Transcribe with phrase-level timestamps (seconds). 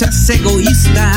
[0.00, 1.12] seas egoísta.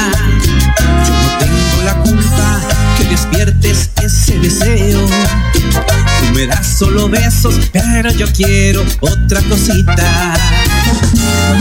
[0.46, 2.60] Yo no tengo la culpa
[2.98, 5.08] que despiertes ese deseo.
[5.08, 10.34] Tú me das solo besos, pero yo quiero otra cosita.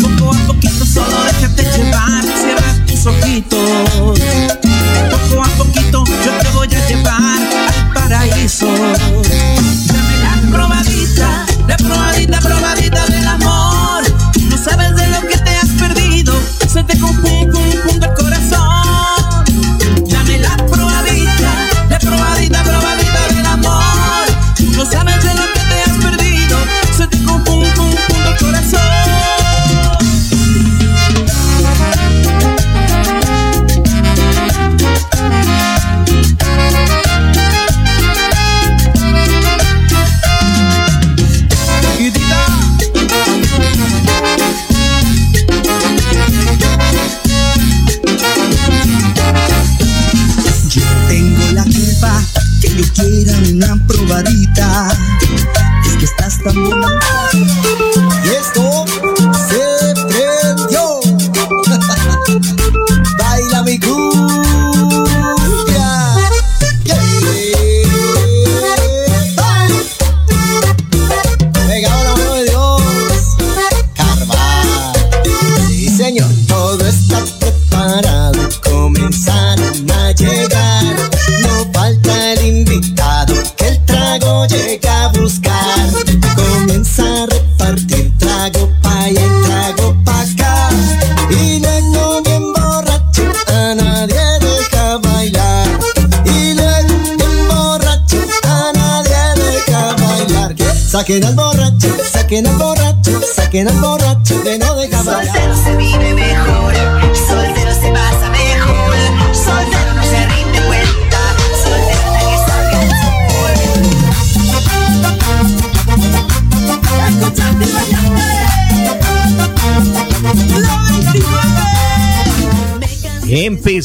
[0.02, 4.18] Poco a poquito solo déjate llevar, cierra tus ojitos.
[5.10, 8.61] Poco a poquito yo te voy a llevar al paraíso.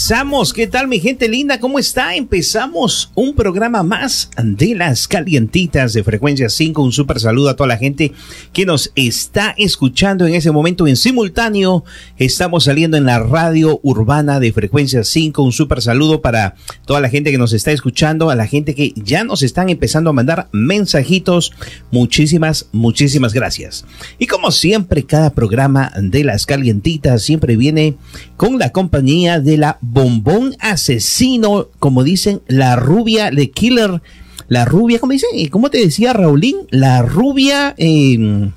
[0.08, 1.60] Empezamos, ¿qué tal mi gente linda?
[1.60, 2.16] ¿Cómo está?
[2.16, 6.82] Empezamos un programa más de las calientitas de frecuencia 5.
[6.82, 8.14] Un súper saludo a toda la gente
[8.54, 11.84] que nos está escuchando en ese momento en simultáneo.
[12.16, 15.44] Estamos saliendo en la radio urbana de frecuencia 5.
[15.44, 18.94] Un súper saludo para toda la gente que nos está escuchando, a la gente que
[18.96, 21.52] ya nos están empezando a mandar mensajitos.
[21.92, 23.84] Muchísimas, muchísimas gracias.
[24.20, 27.98] Y como siempre, cada programa de las calientitas siempre viene
[28.38, 34.04] con la compañía de la bombón asesino, como dicen, la rubia de killer.
[34.48, 35.30] La rubia, ¿cómo dicen?
[35.50, 36.56] ¿Cómo te decía Raulín?
[36.70, 38.52] La rubia, eh,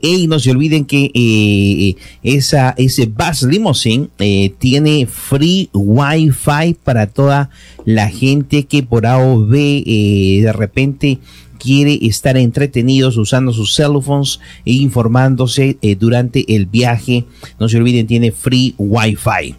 [0.00, 7.08] y no se olviden que eh, esa, ese bus limousine eh, tiene free wifi para
[7.08, 7.50] toda
[7.84, 11.18] la gente que por A o B eh, de repente
[11.62, 17.24] quiere estar entretenidos usando sus cell phones e informándose eh, durante el viaje.
[17.60, 19.54] No se olviden, tiene free wifi.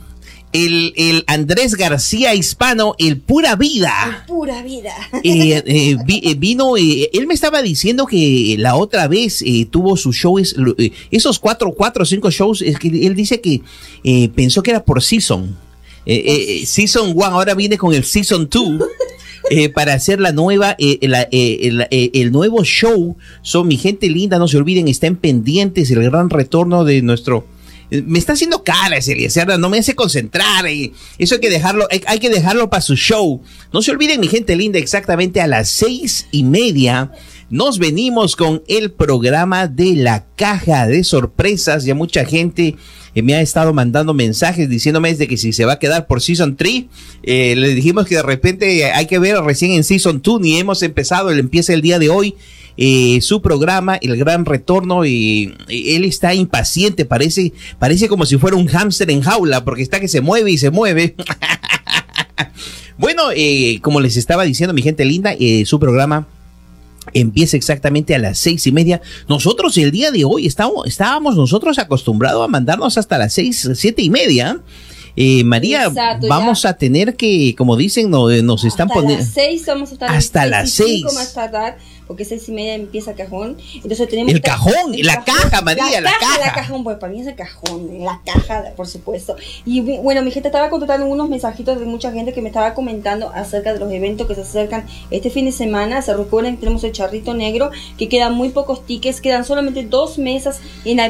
[0.57, 3.93] el, el, Andrés García Hispano, el Pura Vida.
[4.21, 4.95] El Pura Vida.
[5.23, 10.17] Eh, eh, vi, eh, vino, él me estaba diciendo que la otra vez tuvo sus
[10.17, 10.57] shows,
[11.11, 13.61] esos cuatro, cuatro cinco shows, es que él dice que
[14.35, 15.57] pensó que era por season.
[16.65, 18.79] season one, ahora viene con el season two.
[19.75, 23.17] para hacer la nueva, la, el, el, nuevo show.
[23.43, 27.47] Son mi gente linda, no se olviden, estén pendientes el gran retorno de nuestro
[27.91, 30.69] me está haciendo cara ese Eliezer, no me hace concentrar.
[30.69, 33.43] Y eso hay que dejarlo, hay, hay que dejarlo para su show.
[33.73, 37.13] No se olviden, mi gente linda, exactamente a las seis y media
[37.49, 41.85] nos venimos con el programa de la caja de sorpresas.
[41.85, 42.77] Ya mucha gente
[43.15, 46.21] eh, me ha estado mandando mensajes diciéndome de que si se va a quedar por
[46.21, 46.85] Season 3,
[47.23, 50.83] eh, le dijimos que de repente hay que ver recién en Season 2, ni hemos
[50.83, 52.35] empezado, él empieza el día de hoy.
[52.79, 58.55] Eh, su programa, El Gran Retorno, y, él está impaciente, parece, parece como si fuera
[58.55, 61.15] un hámster en jaula, porque está que se mueve y se mueve.
[62.99, 66.27] bueno, eh, como les estaba diciendo, mi gente linda, su programa
[67.21, 69.01] empieza exactamente a las seis y media.
[69.29, 74.03] Nosotros el día de hoy estábamos, estábamos nosotros acostumbrados a mandarnos hasta las seis, siete
[74.03, 74.61] y media.
[75.19, 76.71] Eh, María, Exacto, vamos ya.
[76.71, 79.25] a tener que, como dicen, no, nos hasta están poniendo.
[79.25, 81.05] Las seis vamos a estar hasta las seis.
[81.15, 83.57] más tardar, porque seis y media empieza cajón.
[83.75, 86.39] Entonces tenemos el cajón, el la cajón, caja, María, la, la caja.
[86.39, 89.37] La cajón, pues para mí es el cajón, la caja, por supuesto.
[89.65, 93.31] Y bueno, mi gente estaba contestando unos mensajitos de mucha gente que me estaba comentando
[93.31, 96.03] acerca de los eventos que se acercan este fin de semana.
[96.03, 100.19] Se recuerden que tenemos el charrito negro, que quedan muy pocos tickets, quedan solamente dos
[100.19, 101.09] mesas en la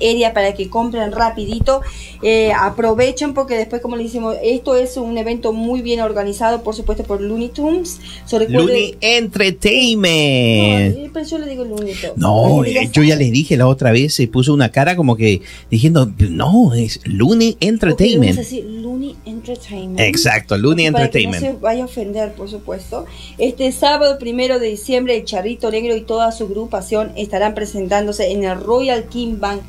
[0.00, 1.80] area para que compren rapidito.
[2.22, 6.74] Eh, aprovechen porque después, como le decimos, esto es un evento muy bien organizado, por
[6.74, 8.00] supuesto, por Looney Tunes.
[8.26, 10.96] So, Looney Entertainment.
[10.96, 12.16] No, pero yo le digo Looney Tunes.
[12.16, 15.42] No, eh, yo ya les dije la otra vez, se puso una cara como que
[15.70, 18.36] diciendo, no, es Looney Entertainment.
[18.36, 18.64] Decir,
[19.02, 20.00] Looney Entertainment.
[20.00, 21.42] Exacto, Looney para Entertainment.
[21.42, 23.06] Que no se vaya a ofender, por supuesto.
[23.38, 28.44] Este sábado primero de diciembre, el Charrito Negro y toda su agrupación estarán presentándose en
[28.44, 29.62] el Royal King Bank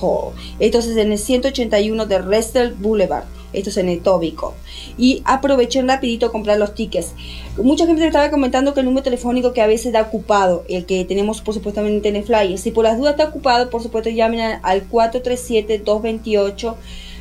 [0.00, 0.32] Hall.
[0.60, 3.24] Entonces en el 181 de Restel Boulevard.
[3.52, 4.54] Esto es en el Tóbico.
[4.96, 7.12] Y aprovechen rapidito a comprar los tickets.
[7.58, 10.86] Mucha gente me estaba comentando que el número telefónico que a veces da ocupado, el
[10.86, 12.56] que tenemos por supuestamente en el flyer.
[12.56, 14.84] Si por las dudas está ocupado, por supuesto llamen al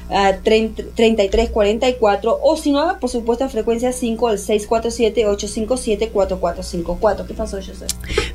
[0.10, 0.92] 437-228.
[0.96, 7.26] 3344 o si no, por supuesto, a frecuencia 5 al 647-857-4454.
[7.28, 7.86] ¿Qué pasó, José?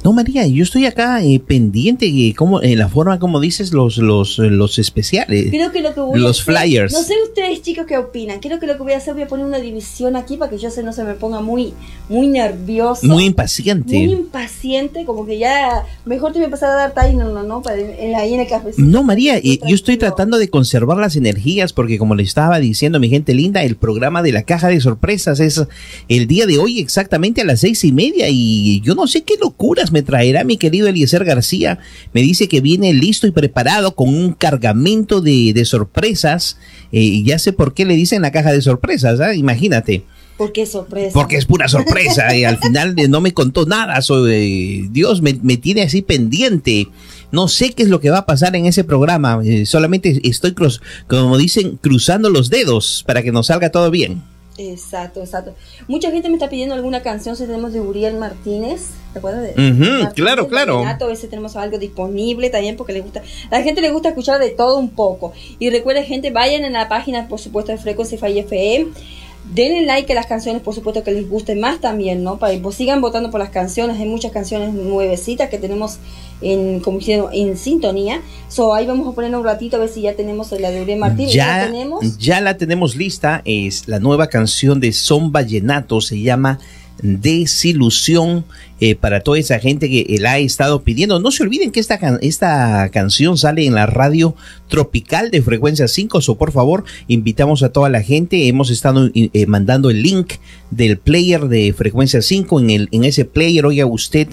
[0.04, 3.96] No, María, yo estoy acá eh, pendiente de cómo, en la forma como dices los,
[3.98, 5.46] los, los especiales.
[5.50, 6.92] Creo que lo que voy los a hacer- flyers.
[6.92, 8.40] No sé ustedes, chicos, qué opinan.
[8.40, 10.58] Creo que lo que voy a hacer, voy a poner una división aquí para que
[10.58, 11.72] José no se me ponga muy,
[12.08, 13.06] muy nervioso.
[13.06, 13.92] Muy impaciente.
[13.94, 17.42] muy impaciente, como que ya mejor te voy a empezar a dar time, no, no,
[17.42, 18.82] no, para en- ahí en el cafecito.
[18.86, 23.00] No, María, eh, yo estoy tratando de conservar las energías porque como le estaba diciendo
[23.00, 25.62] mi gente linda, el programa de la caja de sorpresas es
[26.08, 29.34] el día de hoy exactamente a las seis y media y yo no sé qué
[29.40, 31.78] locuras me traerá mi querido Eliezer García.
[32.12, 36.58] Me dice que viene listo y preparado con un cargamento de, de sorpresas
[36.92, 39.34] eh, y ya sé por qué le dicen la caja de sorpresas, ¿ah?
[39.34, 40.04] imagínate.
[40.36, 41.12] Porque es sorpresa.
[41.14, 45.56] Porque es pura sorpresa y al final no me contó nada sobre Dios me, me
[45.56, 46.88] tiene así pendiente.
[47.32, 49.40] No sé qué es lo que va a pasar en ese programa.
[49.44, 54.22] eh, solamente estoy, cruz- como dicen, cruzando los dedos para que nos salga todo bien.
[54.58, 55.54] Exacto, exacto.
[55.86, 59.48] Mucha gente me está pidiendo alguna canción, si tenemos de Uriel Martínez, ¿te acuerdas de
[60.02, 60.82] Martínez, claro, claro.
[60.82, 64.40] A veces tenemos algo disponible también porque le gusta, a la gente le gusta escuchar
[64.40, 65.34] de todo un poco.
[65.58, 68.92] Y recuerden, gente, vayan en la página, por supuesto, de Frequency Fire FM.
[69.54, 72.38] Denle like a las canciones, por supuesto, que les gusten más también, ¿no?
[72.38, 73.98] Para que pues, sigan votando por las canciones.
[73.98, 75.98] Hay muchas canciones nuevecitas que tenemos
[76.40, 76.98] en, como
[77.32, 78.22] en sintonía.
[78.48, 80.98] So, ahí vamos a poner un ratito a ver si ya tenemos la de Uriel
[80.98, 81.32] Martínez.
[81.32, 82.18] ¿Ya, la tenemos?
[82.18, 83.42] ya la tenemos lista.
[83.44, 86.00] Es la nueva canción de Son Vallenato.
[86.00, 86.58] Se llama
[87.02, 88.44] Desilusión.
[88.78, 91.18] eh, para toda esa gente que la ha estado pidiendo.
[91.18, 94.34] No se olviden que esta, esta canción sale en la radio
[94.68, 96.20] tropical de frecuencia 5.
[96.20, 98.48] So, por favor, invitamos a toda la gente.
[98.48, 100.34] Hemos estado eh, mandando el link
[100.70, 102.60] del player de frecuencia 5.
[102.60, 104.28] En, en ese player, oiga usted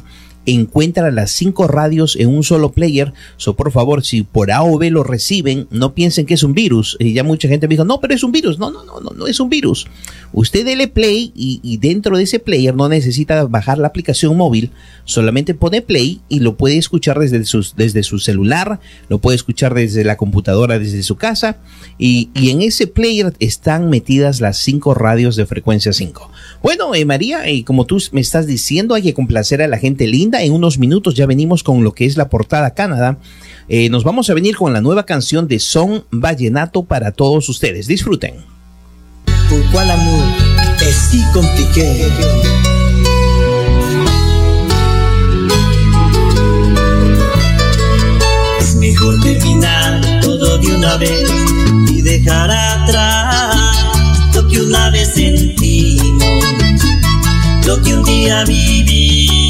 [0.45, 3.13] encuentra las cinco radios en un solo player.
[3.55, 6.97] Por favor, si por A o B lo reciben, no piensen que es un virus.
[6.99, 8.59] Y ya mucha gente me dijo, no, pero es un virus.
[8.59, 9.87] No, no, no, no, no es un virus.
[10.33, 14.71] Usted dele play y, dentro de ese player no necesita bajar la aplicación móvil.
[15.05, 20.17] Solamente pone play y lo puede escuchar desde, su celular, lo puede escuchar desde la
[20.17, 21.57] computadora, desde su casa.
[21.97, 26.31] Y, en ese player están metidas las cinco radios de frecuencia 5.
[26.61, 30.07] Bueno, eh, María, y como tú me estás diciendo, hay que complacer a la gente
[30.07, 30.32] linda.
[30.41, 33.17] En unos minutos ya venimos con lo que es la portada Canadá.
[33.69, 37.87] Eh, nos vamos a venir con la nueva canción de Son Vallenato para todos ustedes.
[37.87, 38.35] Disfruten.
[39.49, 40.23] Pourquoi l'amour
[40.81, 42.09] est si compliqué
[48.59, 51.29] Es mejor terminar todo de una vez
[51.89, 53.55] y dejar atrás
[54.33, 56.45] lo que una vez sentimos,
[57.67, 59.42] lo que un día vivimos.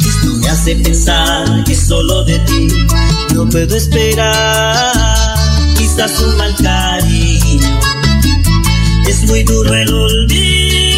[0.00, 2.68] Esto me hace pensar que solo de ti
[3.34, 4.92] no puedo esperar.
[5.76, 7.80] Quizás un mal cariño
[9.06, 10.91] es muy duro el olvido.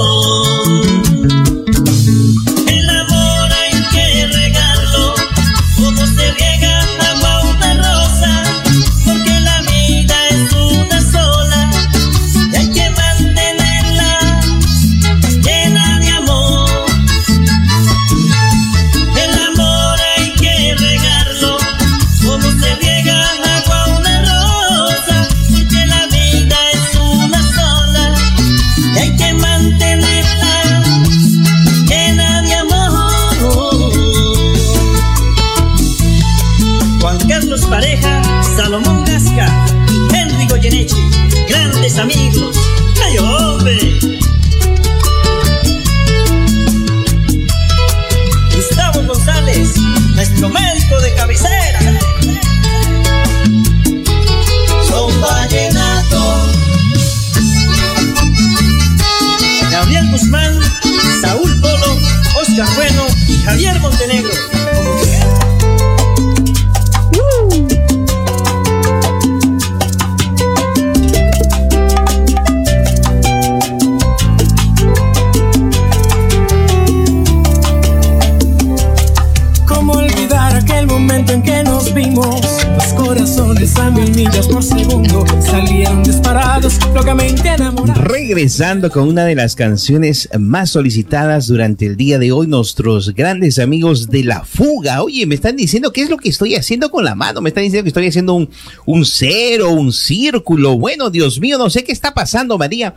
[88.58, 93.60] Regresando con una de las canciones más solicitadas durante el día de hoy, nuestros grandes
[93.60, 95.00] amigos de La Fuga.
[95.04, 97.40] Oye, me están diciendo qué es lo que estoy haciendo con la mano.
[97.40, 98.50] Me están diciendo que estoy haciendo un,
[98.84, 100.76] un cero, un círculo.
[100.76, 102.96] Bueno, Dios mío, no sé qué está pasando, María.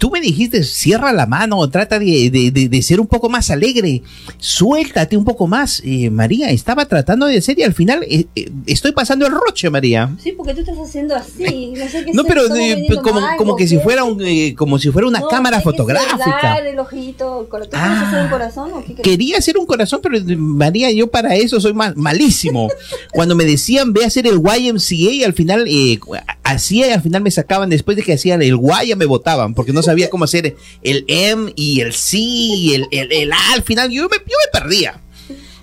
[0.00, 3.50] Tú me dijiste, cierra la mano, trata de, de- de- de ser un poco más
[3.50, 4.02] alegre,
[4.38, 5.82] suéltate un poco más.
[5.84, 9.68] Eh, María, estaba tratando de ser y al final eh, eh, estoy pasando el roche,
[9.68, 10.10] María.
[10.22, 11.74] Sí, porque tú estás haciendo así.
[11.76, 14.54] No, sé qué No, pero vendiendo como, mal, como ¿o que si fuera un, eh,
[14.56, 16.56] como si fuera una No, cámara fotográfica.
[16.58, 17.46] el ojito.
[17.50, 18.06] ¿Tú Ah.
[18.08, 18.94] hacer un corazón o qué?
[18.94, 22.68] Quería hacer un corazón, pero María, yo para eso soy mal- malísimo.
[23.12, 25.98] Cuando me decían ve a hacer el YMCA y al final eh,
[26.42, 29.54] hacía y al final me sacaban después de que hacían el Y ya me votaban
[29.54, 33.62] porque no sabía cómo hacer el M y el C y el, el- A al
[33.62, 35.00] final yo me, yo me perdía.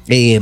[0.09, 0.39] Eh,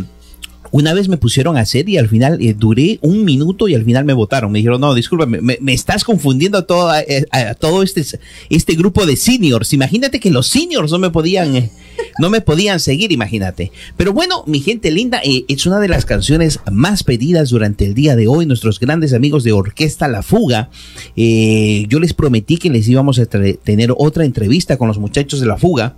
[0.75, 3.85] una vez me pusieron a hacer y al final eh, duré un minuto y al
[3.85, 4.51] final me votaron.
[4.51, 8.03] Me dijeron, no, disculpa, me, estás confundiendo a todo, eh, a, todo este,
[8.49, 9.71] este grupo de seniors.
[9.71, 11.71] Imagínate que los seniors no me podían, eh,
[12.19, 13.71] no me podían seguir, imagínate.
[13.95, 18.17] Pero bueno, mi gente linda, es una de las canciones más pedidas durante el día
[18.17, 18.45] de hoy.
[18.45, 20.71] Nuestros grandes amigos de Orquesta La Fuga.
[21.15, 25.45] Eh, yo les prometí que les íbamos a tener otra entrevista con los muchachos de
[25.45, 25.95] La Fuga.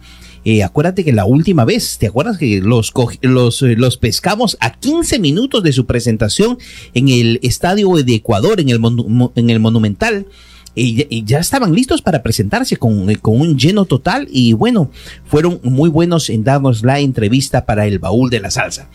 [0.49, 2.93] Eh, acuérdate que la última vez, ¿te acuerdas que los,
[3.63, 6.57] eh, los pescamos a 15 minutos de su presentación
[6.93, 10.25] en el Estadio de Ecuador, en el, monu- mo- en el Monumental?
[10.73, 14.53] Y ya, y ya estaban listos para presentarse con, eh, con un lleno total y
[14.53, 14.89] bueno,
[15.25, 18.87] fueron muy buenos en darnos la entrevista para el baúl de la salsa.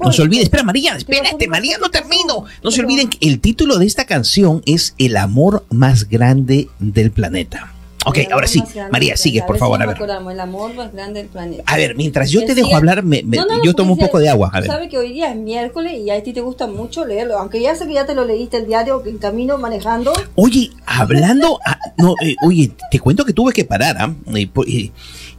[0.00, 2.44] No se olviden, espera María, espérate María, no termino.
[2.62, 7.10] No se olviden que el título de esta canción es El amor más grande del
[7.10, 7.72] planeta.
[8.04, 9.96] Ok, ahora sí, María, sigue por favor, a ver.
[10.00, 11.62] el amor más grande del planeta.
[11.66, 14.18] A ver, mientras yo te dejo hablar, me- me- No, no, yo tomo un poco
[14.18, 14.50] de agua.
[14.52, 14.68] A ver.
[14.70, 17.38] sabes que hoy día es miércoles y a ti te gusta mucho leerlo.
[17.38, 20.12] Aunque ya sé que ya te lo leíste el diario en camino manejando.
[20.34, 23.96] Oye, hablando, ah, no, eh, oye, te cuento que tuve que parar,
[24.34, 24.90] eh,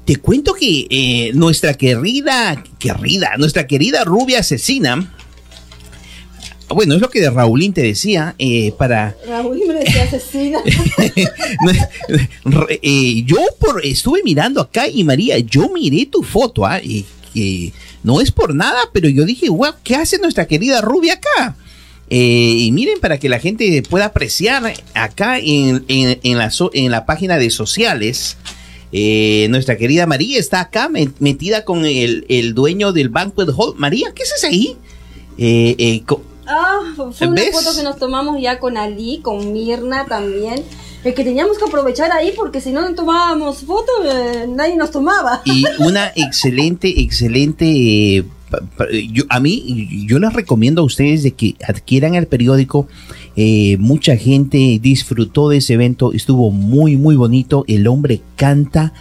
[0.06, 5.14] te cuento que eh, nuestra querida, querida, nuestra querida rubia asesina,
[6.69, 10.60] bueno, es lo que Raulín te decía, eh, para, Raúl me decía asesina.
[12.82, 16.80] Eh, yo por, estuve mirando acá y María, yo miré tu foto, ¿ah?
[16.82, 17.73] Y, que
[18.04, 21.56] no es por nada, pero yo dije, wow, ¿qué hace nuestra querida rubia acá?
[22.10, 26.69] Eh, y miren, para que la gente pueda apreciar acá en, en- en la, so-
[26.73, 28.38] en la página de sociales,
[28.91, 33.73] eh, nuestra querida María está acá met- metida con el, el dueño del Banquet Hall.
[33.78, 34.76] María, ¿qué haces ahí?
[35.39, 36.04] Eh, eh,
[36.48, 37.52] Ah, fue una ¿Ves?
[37.52, 40.64] foto que nos tomamos ya con Ali, con Mirna también.
[41.04, 45.42] Es que teníamos que aprovechar ahí porque si no tomábamos fotos, eh, nadie nos tomaba.
[45.46, 48.18] y una excelente, excelente.
[48.18, 48.24] eh,
[49.12, 52.88] yo, a mí, yo les recomiendo a ustedes de que adquieran el periódico.
[53.36, 57.66] Eh, mucha gente disfrutó de ese evento, estuvo muy, muy bonito.
[57.68, 58.94] El hombre canta,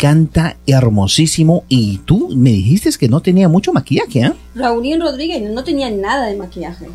[0.00, 1.64] canta hermosísimo.
[1.68, 4.34] Y tú me dijiste que no tenía mucho maquillaje, ¿ah?
[4.54, 6.86] Raulín Rodríguez no tenía nada de maquillaje.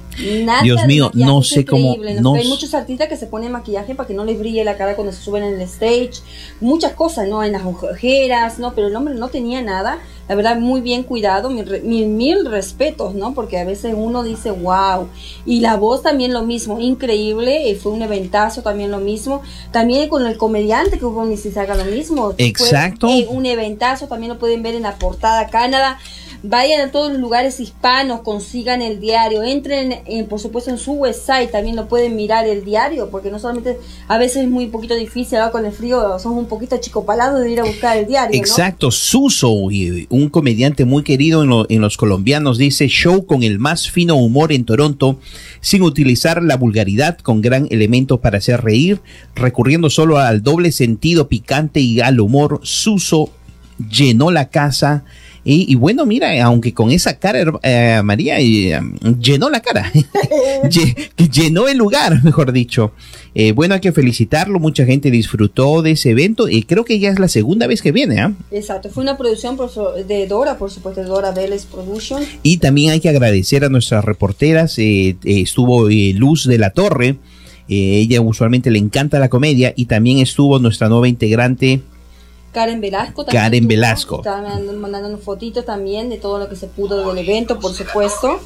[0.43, 3.27] Nada Dios de mío, maquillaje, no es sé cómo- no Hay muchos artistas que se
[3.27, 6.13] ponen maquillaje para que no les brille la cara cuando se suben en el stage.
[6.59, 7.43] Muchas cosas, ¿no?
[7.43, 8.73] En las ojeras, ¿no?
[8.73, 9.99] Pero el hombre no tenía nada.
[10.27, 11.49] La verdad, muy bien cuidado.
[11.49, 13.33] Mil, mil, mil respetos, ¿no?
[13.35, 15.07] Porque a veces uno dice, wow.
[15.45, 17.69] Y la voz también lo mismo, increíble.
[17.69, 19.43] eh, Fue un eventazo también lo mismo.
[19.71, 22.31] También con el comediante que hubo en Mississauga lo mismo.
[22.31, 23.07] Fue, Exacto.
[23.07, 25.99] eh, un eventazo, también lo pueden ver en la portada Canadá.
[26.47, 30.93] Vayan a todos los lugares hispanos, consigan el diario, entren en, por supuesto en su
[30.93, 34.93] website, también lo pueden mirar el diario, porque no solamente a veces es muy poquito
[34.95, 38.37] difícil, ahora con el frío somos un poquito chicopalados de ir a buscar el diario.
[38.37, 38.37] ¿no?
[38.37, 43.57] Exacto, Suso, y un comediante muy querido en, en los colombianos, dice show con el
[43.57, 45.19] más fino humor en Toronto,
[45.61, 49.01] sin utilizar la vulgaridad, con gran elemento para hacer reír,
[49.33, 52.59] recurriendo solo al doble sentido picante y al humor.
[52.63, 53.31] Suso
[53.89, 55.05] llenó la casa.
[55.47, 58.79] Y, y bueno, mira, aunque con esa cara, eh, María, eh,
[59.21, 59.91] llenó la cara,
[60.63, 60.95] Lle-
[61.31, 62.91] llenó el lugar, mejor dicho.
[63.35, 67.09] Eh, bueno, hay que felicitarlo, mucha gente disfrutó de ese evento y creo que ya
[67.11, 68.33] es la segunda vez que viene, ¿ah?
[68.51, 69.69] Exacto, fue una producción por
[70.05, 72.23] de Dora, por supuesto, de Dora Vélez Production.
[72.43, 74.79] Y también hay que agradecer a nuestras reporteras.
[74.79, 77.17] eh, estuvo Luz de la Torre.
[77.67, 79.73] ella usualmente le encanta la comedia.
[79.75, 81.81] Y también estuvo nuestra nueva integrante.
[82.55, 83.43] Karen Velasco también.
[83.43, 84.15] Karen Velasco.
[84.17, 88.39] Estaba mandando- mandándonos fotitos también de todo lo que se pudo del evento, por supuesto.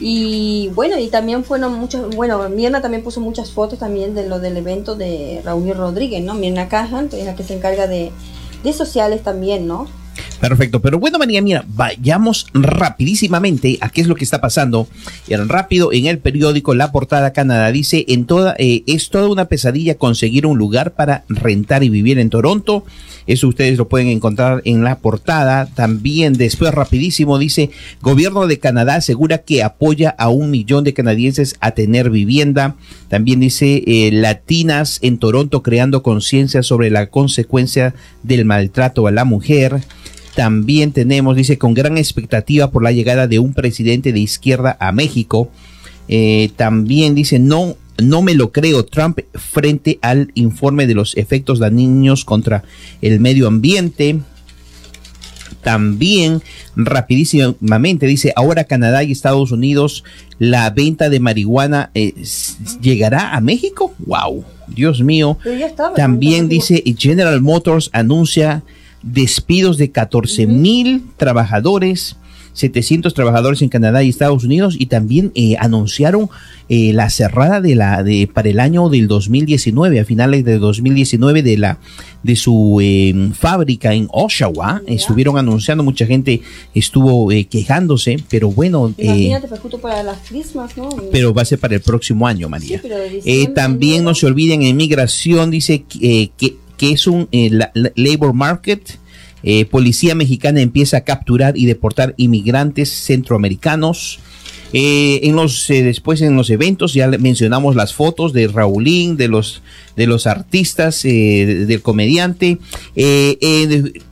[0.00, 4.40] Y bueno, y también fueron muchos, bueno, Mirna también puso muchas fotos también de lo
[4.40, 6.34] del evento de Raúl Rodríguez, ¿no?
[6.34, 8.10] Mirna Cajan, es la que se encarga de,
[8.64, 9.86] de sociales también, ¿no?
[10.40, 14.86] Perfecto, pero bueno, María, mira, vayamos rapidísimamente a qué es lo que está pasando.
[15.28, 19.46] En rápido, en el periódico La Portada Canadá dice, en toda, eh, es toda una
[19.46, 22.84] pesadilla conseguir un lugar para rentar y vivir en Toronto.
[23.26, 25.66] Eso ustedes lo pueden encontrar en la portada.
[25.66, 31.56] También después rapidísimo dice, gobierno de Canadá asegura que apoya a un millón de canadienses
[31.60, 32.76] a tener vivienda.
[33.08, 39.24] También dice, eh, latinas en Toronto creando conciencia sobre la consecuencia del maltrato a la
[39.24, 39.80] mujer.
[40.36, 44.92] También tenemos, dice, con gran expectativa por la llegada de un presidente de izquierda a
[44.92, 45.50] México.
[46.08, 51.58] Eh, también dice, no, no me lo creo, Trump frente al informe de los efectos
[51.58, 52.62] dañinos contra
[53.02, 54.20] el medio ambiente.
[55.62, 56.42] También,
[56.76, 60.04] rapidísimamente, dice, ahora Canadá y Estados Unidos,
[60.38, 62.14] la venta de marihuana eh,
[62.80, 63.94] llegará a México.
[63.98, 64.44] ¡Wow!
[64.68, 65.38] Dios mío.
[65.96, 68.62] También dice, General Motors anuncia
[69.02, 72.16] despidos de 14 mil trabajadores.
[72.56, 76.30] 700 trabajadores en Canadá y Estados Unidos y también eh, anunciaron
[76.70, 81.42] eh, la cerrada de la de para el año del 2019 a finales de 2019
[81.42, 81.78] de la
[82.22, 84.80] de su em, fábrica en Oshawa.
[84.86, 86.40] Estuvieron anunciando mucha gente
[86.74, 90.18] estuvo eh, quejándose pero bueno Imagínate, para las
[90.76, 90.88] ¿no?
[91.12, 92.80] pero va a ser para el próximo año María.
[93.54, 97.28] También no se olviden en migración dice que, que es un
[97.94, 98.98] labor market
[99.48, 104.18] eh, policía mexicana empieza a capturar y deportar inmigrantes centroamericanos.
[104.72, 109.28] Eh, en los eh, después en los eventos ya mencionamos las fotos de Raulín, de
[109.28, 109.62] los
[109.94, 112.58] de los artistas, del comediante.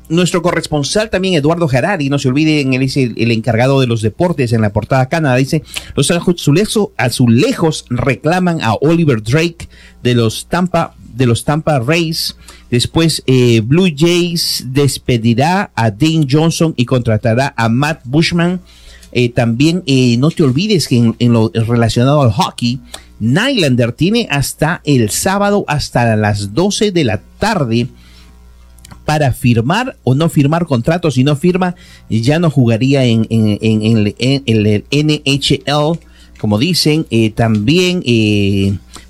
[0.09, 4.53] nuestro corresponsal también Eduardo Harari, no se olviden, él es el, encargado de los deportes
[4.53, 5.35] en la portada Canadá.
[5.35, 5.65] Dice
[5.97, 9.69] los azulejos, azulejos reclaman a Oliver Drake
[10.05, 12.37] de los Tampa de los Tampa Rays.
[12.71, 18.61] Después, eh, Blue Jays despedirá a Dean Johnson y contratará a Matt Bushman.
[19.13, 22.81] Eh, también eh, no te olvides que en, lo relacionado al hockey,
[23.21, 27.87] Nylander tiene hasta el sábado, hasta las 12 de la tarde,
[29.05, 31.15] para firmar o no firmar contratos.
[31.15, 31.77] Si no firma,
[32.11, 35.99] ya no jugaría en, en, en, en el NHL
[36.39, 38.03] como dicen, también,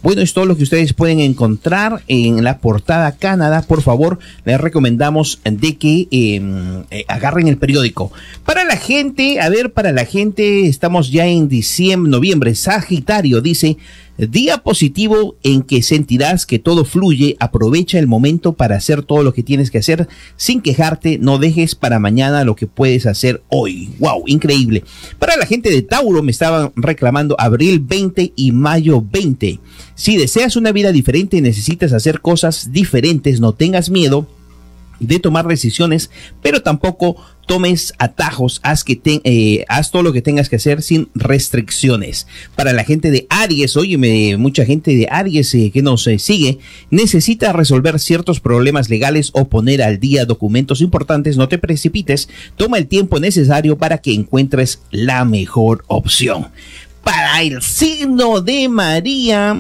[0.05, 3.63] bueno, es todo lo que ustedes pueden encontrar en la portada Canadá.
[3.63, 8.13] Por favor, les recomendamos de que em, eh, agarren el periódico.
[8.45, 12.55] Para la gente, a ver, para la gente, estamos ya en diciembre, noviembre.
[12.55, 13.79] Sagitario dice,
[14.17, 19.33] Día positivo en que sentirás que todo fluye, aprovecha el momento para hacer todo lo
[19.35, 23.91] que tienes que hacer sin quejarte, no dejes para mañana lo que puedes hacer hoy.
[23.99, 24.23] ¡Wow!
[24.27, 24.85] Increíble.
[25.19, 29.59] Para la gente de Tauro me estaban reclamando abril 20 y mayo 20.
[29.97, 34.29] Si deseas una vida diferente y necesitas hacer cosas diferentes, no tengas miedo
[35.01, 40.49] de tomar decisiones, pero tampoco tomes atajos, haz, que eh, haz todo lo que tengas
[40.49, 42.27] que hacer sin restricciones.
[42.57, 46.59] Para la gente de Aries, oye, mucha gente de Aries eh, que nos eh, sigue,
[46.91, 52.79] necesita resolver ciertos problemas legales o poner al día documentos importantes, no te precipites, toma
[52.79, 56.47] el tiempo necesario para que encuentres la mejor opción
[57.05, 59.57] para el signo de María.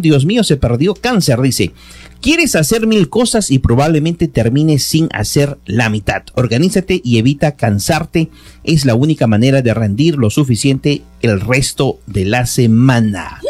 [0.00, 1.72] Dios mío, se perdió cáncer, dice.
[2.20, 6.22] Quieres hacer mil cosas y probablemente termines sin hacer la mitad.
[6.34, 8.28] Organízate y evita cansarte.
[8.62, 13.40] Es la única manera de rendir lo suficiente el resto de la semana.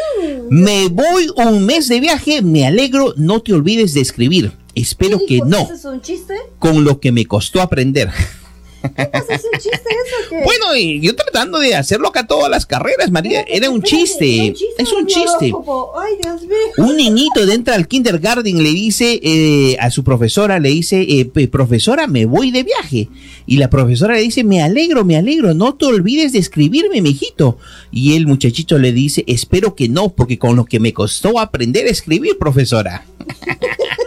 [0.49, 4.53] Me voy un mes de viaje, me alegro, no te olvides de escribir.
[4.73, 5.69] Espero que no.
[5.69, 6.35] ¿Es un chiste?
[6.57, 8.09] Con lo que me costó aprender.
[9.29, 10.43] ¿Es un chiste eso?
[10.43, 14.53] Bueno, y yo tratando de hacerlo acá todas las carreras, María, era un chiste.
[14.77, 15.53] Es un chiste.
[15.97, 16.57] Ay, Dios mío.
[16.77, 22.07] Un niñito entra al kindergarten le dice eh, a su profesora, le dice, eh, profesora,
[22.07, 23.09] me voy de viaje.
[23.45, 27.57] Y la profesora le dice, me alegro, me alegro, no te olvides de escribirme, mijito.
[27.91, 31.87] Y el muchachito le dice, espero que no, porque con lo que me costó aprender
[31.87, 33.05] a escribir, profesora.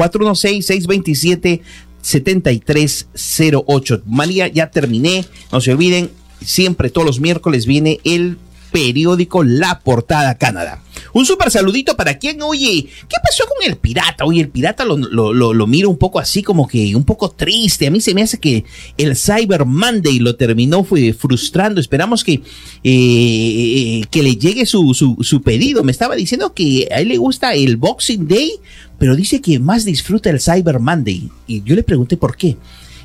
[2.03, 4.03] 416-627-7308.
[4.05, 5.25] María, ya terminé.
[5.51, 6.11] No se olviden,
[6.45, 8.37] siempre todos los miércoles viene el
[8.75, 10.83] periódico La Portada Canadá.
[11.13, 14.25] Un súper saludito para quien, oye, ¿qué pasó con el pirata?
[14.25, 17.31] Oye, el pirata lo, lo, lo, lo miro un poco así como que un poco
[17.31, 17.87] triste.
[17.87, 18.65] A mí se me hace que
[18.99, 21.81] el Cyber Monday lo terminó fue frustrando.
[21.81, 22.43] Esperamos que,
[22.83, 25.85] eh, que le llegue su, su, pedido.
[25.85, 28.55] Me estaba diciendo que a él le gusta el Boxing Day,
[28.99, 31.29] pero dice que más disfruta el Cyber Monday.
[31.47, 32.57] Y yo le pregunté por qué.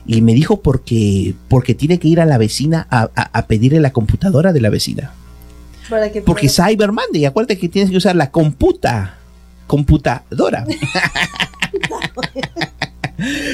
[0.08, 3.92] Y me dijo porque, porque tiene que ir a la vecina a- a pedirle la
[3.94, 5.14] computadora de la vecina.
[5.90, 9.18] Para que Porque pueda- Cyber Monday, acuérdate que tienes que usar la computa,
[9.68, 10.66] computadora.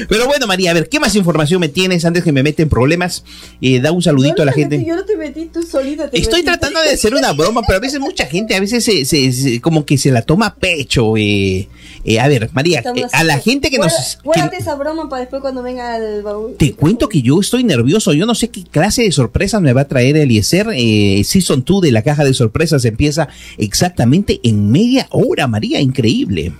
[0.08, 3.24] Pero bueno, María, a ver, ¿qué más información me tienes antes que me meten problemas?
[3.60, 4.78] Eh, da un saludito a la gente.
[4.78, 7.78] metí, yo no te metí, tú solita te Estoy tratando de hacer una broma, pero
[7.78, 10.54] a veces mucha gente, a veces se, se- se- como que se la toma a
[10.54, 11.16] pecho.
[11.16, 11.68] eh.
[12.08, 14.18] Eh, a ver, María, eh, a la gente que Guarda- nos...
[14.22, 16.54] Guárdate esa broma para después cuando venga el baúl.
[16.56, 18.12] te cuento que yo estoy nervioso.
[18.12, 20.68] Yo no sé qué clase de sorpresas me va a traer Eliezer.
[20.72, 25.80] Eh, Season 2 de la caja de sorpresas empieza exactamente en media hora, María.
[25.80, 26.52] Increíble.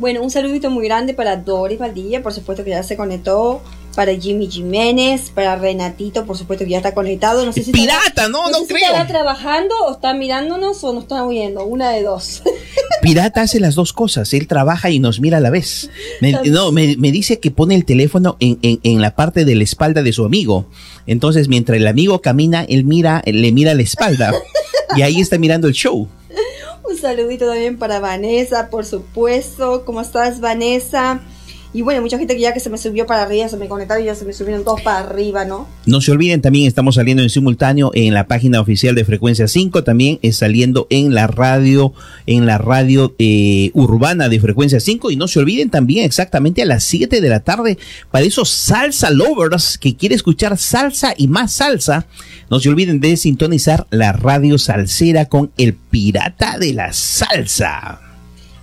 [0.00, 3.62] Bueno, un saludito muy grande para Doris Valdilla, por supuesto que ya se conectó.
[3.96, 7.44] Para Jimmy Jiménez, para Renatito, por supuesto que ya está conectado.
[7.44, 8.86] No sé si Pirata, estará- no, no sé si creo.
[8.86, 11.64] estará trabajando o está mirándonos o nos está oyendo.
[11.64, 12.40] Una de dos.
[13.02, 14.32] Pirata hace las dos cosas.
[14.32, 15.90] Él trabaja y nos mira a la vez.
[16.20, 19.56] Me, no, me, me dice que pone el teléfono en, en- en la parte de
[19.56, 20.66] la espalda de su amigo.
[21.08, 24.32] Entonces, mientras el amigo camina, él mira, le mira la espalda.
[24.96, 26.08] Y ahí está mirando el show.
[26.82, 29.84] Un saludito también para Vanessa, por supuesto.
[29.84, 31.20] ¿Cómo estás, Vanessa?
[31.72, 34.02] Y bueno, mucha gente que ya que se me subió para arriba, se me conectaron
[34.02, 35.68] y ya se me subieron todos para arriba, ¿no?
[35.86, 39.84] No se olviden, también estamos saliendo en simultáneo en la página oficial de Frecuencia 5,
[39.84, 41.92] también es saliendo en la radio,
[42.26, 46.66] en la radio eh, urbana de Frecuencia 5 y no se olviden también exactamente a
[46.66, 47.78] las 7 de la tarde
[48.10, 52.06] para esos salsa lovers que quiere escuchar salsa y más salsa.
[52.50, 58.09] No se olviden de sintonizar la radio salsera con el pirata de la salsa.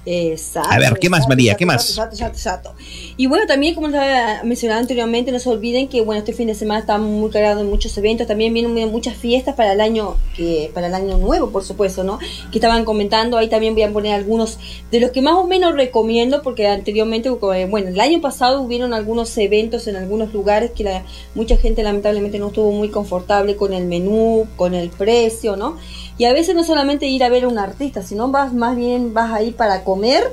[0.10, 0.70] Exacto.
[0.72, 1.52] A ver, ¿qué más, María?
[1.52, 1.90] exacto, ¿Qué más?
[1.90, 2.74] exacto, exacto, exacto.
[3.18, 6.48] Y bueno, también como les había mencionado anteriormente, no se olviden que bueno, este fin
[6.48, 10.16] de semana estamos muy cargados en muchos eventos, también vienen muchas fiestas para el año
[10.34, 12.20] que para el año nuevo, por supuesto, ¿no?
[12.52, 14.60] Que estaban comentando, ahí también voy a poner algunos
[14.92, 18.94] de los que más o menos recomiendo porque anteriormente eh, bueno, el año pasado hubieron
[18.94, 21.04] algunos eventos en algunos lugares que la,
[21.36, 25.76] mucha gente lamentablemente no estuvo muy confortable con el menú, con el precio, ¿no?
[26.18, 29.14] Y a veces no solamente ir a ver a un artista, sino vas más bien
[29.14, 30.24] vas ahí para comer,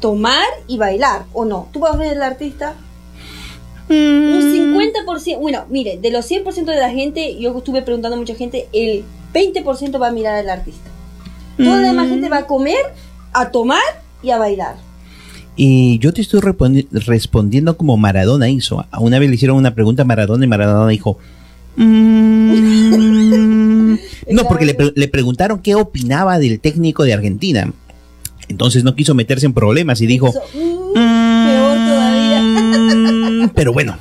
[0.00, 1.68] tomar y bailar, ¿o no?
[1.72, 2.74] ¿Tú vas a ver al artista?
[3.88, 8.34] Un 50%, bueno, mire, de los 100% de la gente, yo estuve preguntando a mucha
[8.34, 10.88] gente, el 20% va a mirar al artista.
[11.58, 12.80] Toda la demás gente va a comer,
[13.32, 13.80] a tomar
[14.22, 14.76] y a bailar.
[15.54, 18.86] Y yo te estoy respondiendo como Maradona hizo.
[18.90, 21.18] A Una vez le hicieron una pregunta a Maradona y Maradona dijo...
[21.76, 22.92] "Mm".
[24.30, 27.72] no, porque le, pre- le preguntaron qué opinaba del técnico de Argentina.
[28.48, 30.28] Entonces no quiso meterse en problemas y dijo...
[30.28, 30.94] Eso, mm,
[31.46, 32.42] peor todavía.
[32.42, 33.50] "Mm".
[33.54, 33.96] Pero bueno,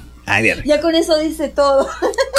[0.66, 1.88] Ya con eso dice todo.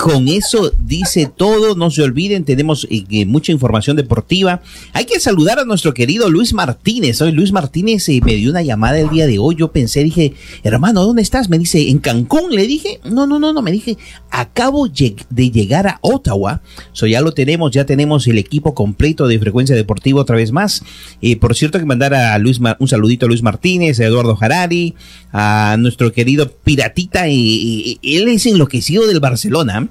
[0.02, 4.60] Con eso dice todo, no se olviden, tenemos eh, mucha información deportiva.
[4.92, 7.20] Hay que saludar a nuestro querido Luis Martínez.
[7.20, 9.54] Hoy Luis Martínez eh, me dio una llamada el día de hoy.
[9.56, 11.48] Yo pensé, dije, hermano, ¿dónde estás?
[11.48, 12.50] Me dice, en Cancún.
[12.50, 13.96] Le dije, no, no, no, no, me dije,
[14.30, 16.62] acabo de llegar a Ottawa.
[16.92, 20.82] So ya lo tenemos, ya tenemos el equipo completo de frecuencia deportiva otra vez más.
[21.20, 24.94] Eh, por cierto, que mandar a Luis un saludito a Luis Martínez, a Eduardo Harari,
[25.32, 27.28] a nuestro querido Piratita.
[28.02, 29.88] Él es enloquecido del Barcelona.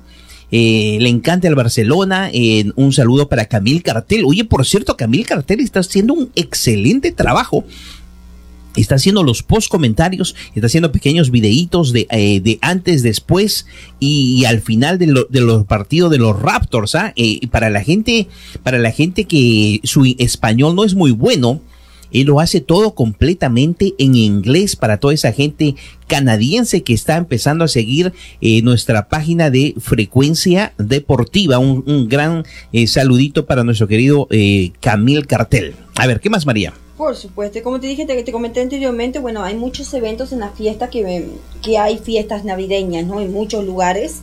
[0.51, 2.29] Eh, le encanta el Barcelona.
[2.75, 4.23] un saludo para Camil Cartel.
[4.25, 7.65] Oye, por cierto, Camil Cartel está haciendo un excelente trabajo.
[8.75, 13.65] Está haciendo los post comentarios, está haciendo pequeños videitos de, eh, de antes, después
[13.99, 16.95] y, al final de, de los partidos de los Raptors.
[16.95, 17.11] ¿ah?
[17.17, 18.27] Eh, para la gente,
[18.63, 21.61] para la gente que su español no es muy bueno,
[22.11, 25.75] él lo hace todo completamente en inglés para toda esa gente
[26.07, 31.57] canadiense que está empezando a seguir eh, nuestra página de frecuencia deportiva.
[31.59, 32.43] Un, gran
[32.73, 35.73] eh, saludito para nuestro querido eh, Camil Cartel.
[35.95, 36.73] A ver, ¿qué más, María?
[36.97, 40.53] Por supuesto, como te dije, te, te comenté anteriormente, bueno, hay muchos eventos en las
[40.55, 41.31] fiestas que, ven-
[41.63, 43.19] que hay fiestas navideñas, ¿no?
[43.19, 44.17] En muchos lugares.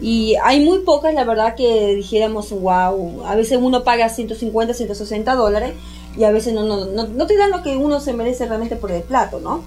[0.00, 5.34] Y hay muy pocas, la verdad, que dijéramos, wow, a veces uno paga 150, 160
[5.34, 5.72] dólares
[6.16, 8.76] y a veces no, no, no, no te dan lo que uno se merece realmente
[8.76, 9.62] por el plato, ¿no?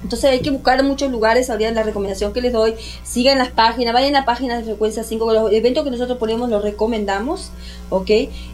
[0.00, 3.48] Entonces hay que buscar en muchos lugares, ahorita la recomendación que les doy, sigan las
[3.50, 7.50] páginas, vayan a la página de frecuencia 5, los eventos que nosotros ponemos los recomendamos,
[7.90, 8.08] ¿ok?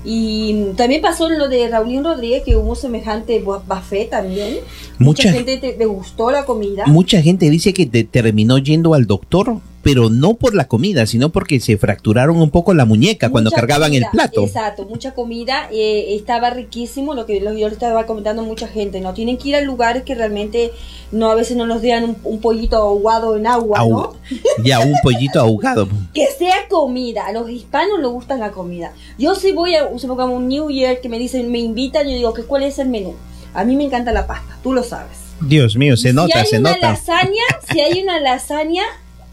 [0.07, 4.55] Y también pasó lo de Raulín Rodríguez, que hubo semejante bu- buffet también.
[4.99, 6.87] Mucha- Mucha, gente te, le gustó la comida.
[6.87, 11.29] Mucha gente dice que te- terminó yendo al doctor, pero no por la comida, sino
[11.31, 14.43] porque se fracturaron un poco la muñeca cuando Mucha cargaban comida, el plato.
[14.43, 19.01] Exacto, mucha comida, eh, estaba riquísimo, lo que yo le estaba comentando a mucha gente,
[19.01, 19.13] ¿no?
[19.15, 20.73] Tienen que ir a lugares que realmente
[21.13, 24.17] no a veces no nos den un, un pollito ahogado en agua, Au- ¿no?
[24.65, 25.87] Ya, un pollito ahogado.
[26.15, 28.93] Que sea comida, a los hispanos les gusta la comida.
[29.19, 32.35] Yo si voy a, supongamos un New Year que me dicen, me invitan, yo digo,
[32.49, 33.15] ¿cuál es el menú?
[33.53, 35.19] A mí me encanta la pasta, tú lo sabes.
[35.41, 36.91] Dios mío, se si nota, hay se una nota.
[36.93, 38.83] lasaña, si hay una lasaña,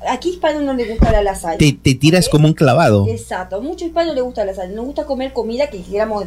[0.08, 1.58] aquí hispano no le gusta la lasaña.
[1.58, 3.08] Te, te tiras como un clavado.
[3.08, 6.26] Exacto, a muchos hispanos les gusta la lasaña, nos gusta comer comida que dijéramos,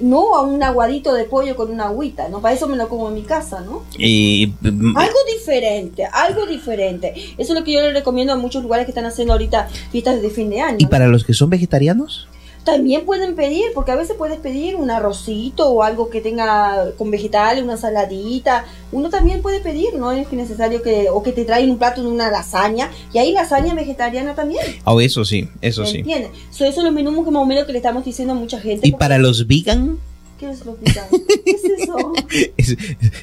[0.00, 2.40] no a un aguadito de pollo con una agüita, ¿no?
[2.40, 3.82] Para eso me lo como en mi casa, ¿no?
[3.98, 7.14] Y, mm, Algo diferente, algo diferente.
[7.36, 10.22] Eso es lo que yo le recomiendo a muchos lugares que están haciendo ahorita fiestas
[10.22, 10.76] de fin de año.
[10.78, 12.28] ¿Y para los que son vegetarianos?
[12.68, 17.10] También pueden pedir, porque a veces puedes pedir un arrocito o algo que tenga con
[17.10, 18.66] vegetales, una saladita.
[18.92, 22.02] Uno también puede pedir, no es que necesario que, o que te traigan un plato
[22.02, 22.90] de una lasaña.
[23.14, 24.60] Y hay lasaña vegetariana también.
[24.84, 25.96] Oh, eso sí, eso ¿me sí.
[26.00, 26.30] entiendes?
[26.50, 28.60] So, eso es lo menú que más o menos que le estamos diciendo a mucha
[28.60, 28.86] gente.
[28.86, 29.98] ¿Y para los vegan?
[30.38, 31.06] ¿Qué es lo vegan?
[31.46, 31.96] ¿Qué es eso?
[32.58, 32.76] Es,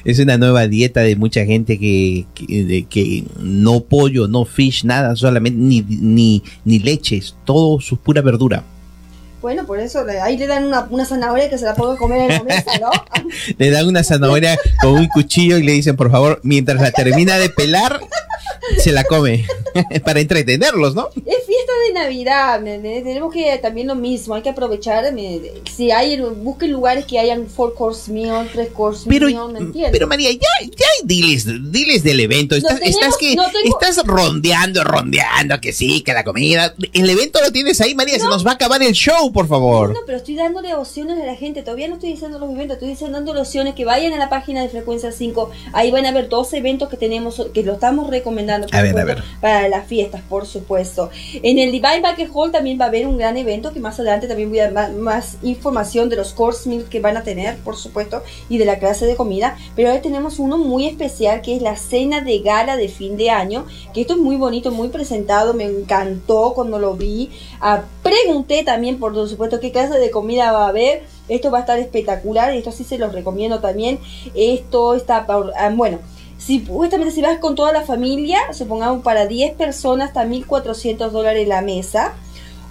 [0.04, 4.84] es una nueva dieta de mucha gente que, que, de que no pollo, no fish,
[4.84, 8.64] nada, solamente ni, ni, ni leches, todo su pura verdura.
[9.46, 12.28] Bueno, por eso ahí le dan una, una zanahoria que se la puedo comer en
[12.30, 12.90] la mesa, ¿no?
[13.58, 17.38] Le dan una zanahoria con un cuchillo y le dicen, por favor, mientras la termina
[17.38, 18.00] de pelar,
[18.76, 19.46] se la come.
[20.04, 21.08] Para entretenerlos, ¿no?
[21.14, 25.40] Es fiesta de Navidad, ¿me tenemos que también lo mismo, hay que aprovechar, ¿me-
[25.74, 29.92] si hay, busquen lugares que hayan four course meal, tres course Pero, meal, ¿me entiendes?
[29.92, 32.54] pero María, ya, ya diles, diles del evento.
[32.54, 36.74] Estás, tenemos- estás que no tengo- estás rondeando, rondeando, que sí, que la comida.
[36.92, 39.90] El evento lo tienes ahí, María, se nos va a acabar el show, por favor.
[39.90, 41.62] No, pero estoy dándole opciones a la gente.
[41.62, 44.62] Todavía no estoy diciendo los eventos, estoy diciendo dándole opciones que vayan a la página
[44.62, 45.50] de Frecuencia 5.
[45.72, 48.66] Ahí van a ver dos eventos que tenemos, que lo estamos recomendando.
[48.72, 49.22] A ver, a ver.
[49.40, 51.10] Para las fiestas, por supuesto.
[51.42, 54.28] En el Divine Banquet Hall también va a haber un gran evento que más adelante
[54.28, 57.76] también voy a dar más información de los course meals que van a tener, por
[57.76, 59.56] supuesto, y de la clase de comida.
[59.74, 63.30] Pero ahora tenemos uno muy especial que es la cena de gala de fin de
[63.30, 63.66] año.
[63.92, 65.54] Que esto es muy bonito, muy presentado.
[65.54, 67.30] Me encantó cuando lo vi.
[67.60, 71.04] Ah, pregunté también, por supuesto, qué clase de comida va a haber.
[71.28, 73.98] Esto va a estar espectacular y esto sí se los recomiendo también.
[74.34, 75.98] Esto está, ah, bueno,
[76.38, 81.48] si justamente si vas con toda la familia, supongamos para 10 personas está 1.400 dólares
[81.48, 82.14] la mesa.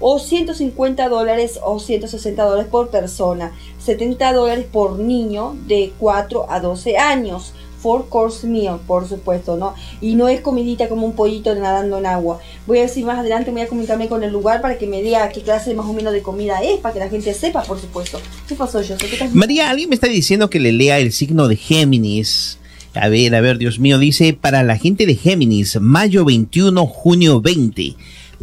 [0.01, 3.54] O 150 dólares o 160 dólares por persona.
[3.84, 7.54] 70 dólares por niño de 4 a 12 años.
[7.82, 9.73] Four course meal, por supuesto, ¿no?
[10.01, 12.39] Y no es comidita como un pollito nadando en agua.
[12.67, 15.30] Voy a decir más adelante, voy a comunicarme con el lugar para que me diga
[15.30, 18.19] qué clase más o menos de comida es, para que la gente sepa, por supuesto.
[18.49, 18.97] ¿Qué pasó, yo?
[18.97, 22.58] ¿Qué estás- María, alguien me está diciendo que le lea el signo de Géminis.
[22.96, 27.42] A ver, a ver, Dios mío, dice, para la gente de Géminis, mayo 21, junio
[27.42, 27.96] 20.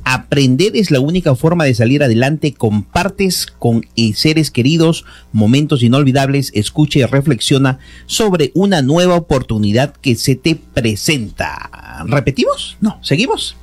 [0.05, 2.53] Aprender es la única forma de salir adelante.
[2.53, 6.51] Compartes con eh, seres queridos momentos inolvidables.
[6.55, 12.05] Escucha y reflexiona sobre una nueva oportunidad que se te presenta.
[12.07, 12.77] ¿Repetimos?
[12.81, 13.57] No, ¿seguimos?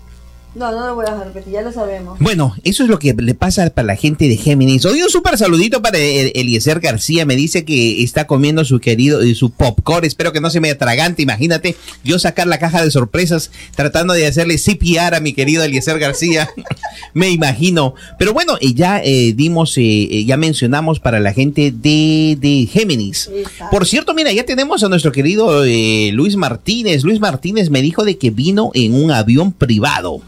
[0.55, 2.17] No, no lo voy a repetir, ya lo sabemos.
[2.19, 4.83] Bueno, eso es lo que le pasa para la gente de Géminis.
[4.85, 7.23] Hoy un súper saludito para el- Eliezer García.
[7.25, 10.05] Me dice que está comiendo su querido y su popcorn.
[10.05, 11.21] Espero que no se me atragante.
[11.21, 15.99] Imagínate yo sacar la caja de sorpresas tratando de hacerle CPR a mi querido Eliezer
[15.99, 16.49] García.
[17.13, 17.93] me imagino.
[18.17, 22.67] Pero bueno, eh, ya eh, dimos, eh, eh, ya mencionamos para la gente de, de
[22.71, 23.29] Géminis.
[23.31, 23.65] Exacto.
[23.69, 27.03] Por cierto, mira, ya tenemos a nuestro querido eh, Luis Martínez.
[27.03, 30.21] Luis Martínez me dijo de que vino en un avión privado.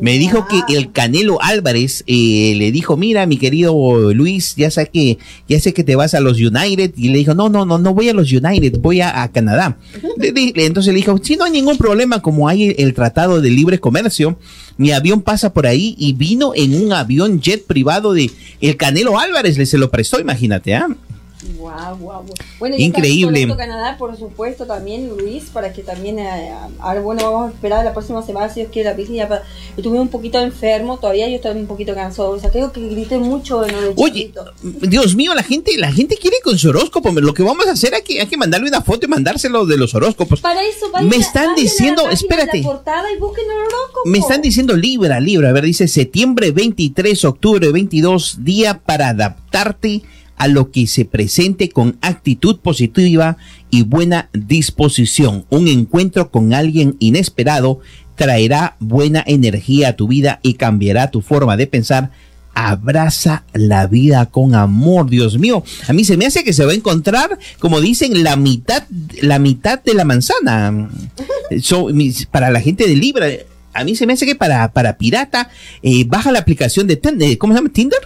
[0.00, 4.88] Me dijo que el Canelo Álvarez eh, le dijo, mira, mi querido Luis, ya sé
[4.92, 5.18] que
[5.48, 7.94] ya sé que te vas a los United y le dijo, no, no, no, no
[7.94, 9.76] voy a los United, voy a, a Canadá.
[10.20, 13.78] Entonces le dijo, si no hay ningún problema, como hay el, el tratado de libre
[13.78, 14.38] comercio,
[14.76, 18.30] mi avión pasa por ahí y vino en un avión jet privado de
[18.60, 20.88] el Canelo Álvarez, le se lo prestó, imagínate, ¿ah?
[21.56, 22.34] Guau, guau, guau.
[22.58, 23.46] Bueno, Increíble.
[23.56, 27.92] Canadá, por supuesto, también, Luis, para que también, eh, ahora, bueno, vamos a esperar la
[27.92, 29.28] próxima semana, si Dios quiere, la piscina.
[29.28, 29.42] para-
[29.76, 33.18] Estuve un poquito enfermo, todavía yo estoy un poquito cansado, o sea, creo que grité
[33.18, 34.44] mucho en de Oye, chiquito.
[34.62, 37.10] Dios mío, la gente, la gente quiere con su horóscopo.
[37.12, 39.94] Lo que vamos a hacer aquí, hay que mandarle una foto y mandárselo de los
[39.94, 40.40] horóscopos.
[40.40, 42.58] Para eso, vayan Me están la diciendo, de espérate.
[42.58, 44.00] La portada y busquen el horóscopo.
[44.06, 45.48] Me están diciendo Libra, Libra.
[45.48, 50.02] A ver, dice septiembre 23, octubre 22, día para adaptarte
[50.36, 53.36] a lo que se presente con actitud positiva
[53.70, 55.44] y buena disposición.
[55.50, 57.80] Un encuentro con alguien inesperado
[58.16, 62.10] traerá buena energía a tu vida y cambiará tu forma de pensar.
[62.54, 65.64] Abraza la vida con amor, Dios mío.
[65.88, 68.84] A mí se me hace que se va a encontrar, como dicen, la mitad,
[69.22, 70.90] la mitad de la manzana.
[71.62, 71.88] So,
[72.30, 73.26] para la gente de Libra,
[73.72, 75.50] a mí se me hace que para, para pirata,
[75.82, 77.72] eh, baja la aplicación de Tinder, ¿cómo se llama?
[77.72, 78.00] ¿Tinder?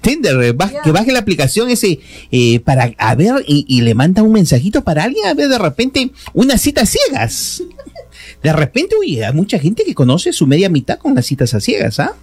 [0.00, 0.82] Tinder, eh, baj- Ya.
[0.82, 4.82] que baje la aplicación ese eh, para a ver y, y le manda un mensajito
[4.82, 7.62] para alguien a ver de repente unas citas ciegas.
[8.42, 11.60] De repente, oye, hay mucha gente que conoce su media mitad con las citas a
[11.60, 12.14] ciegas, ¿ah?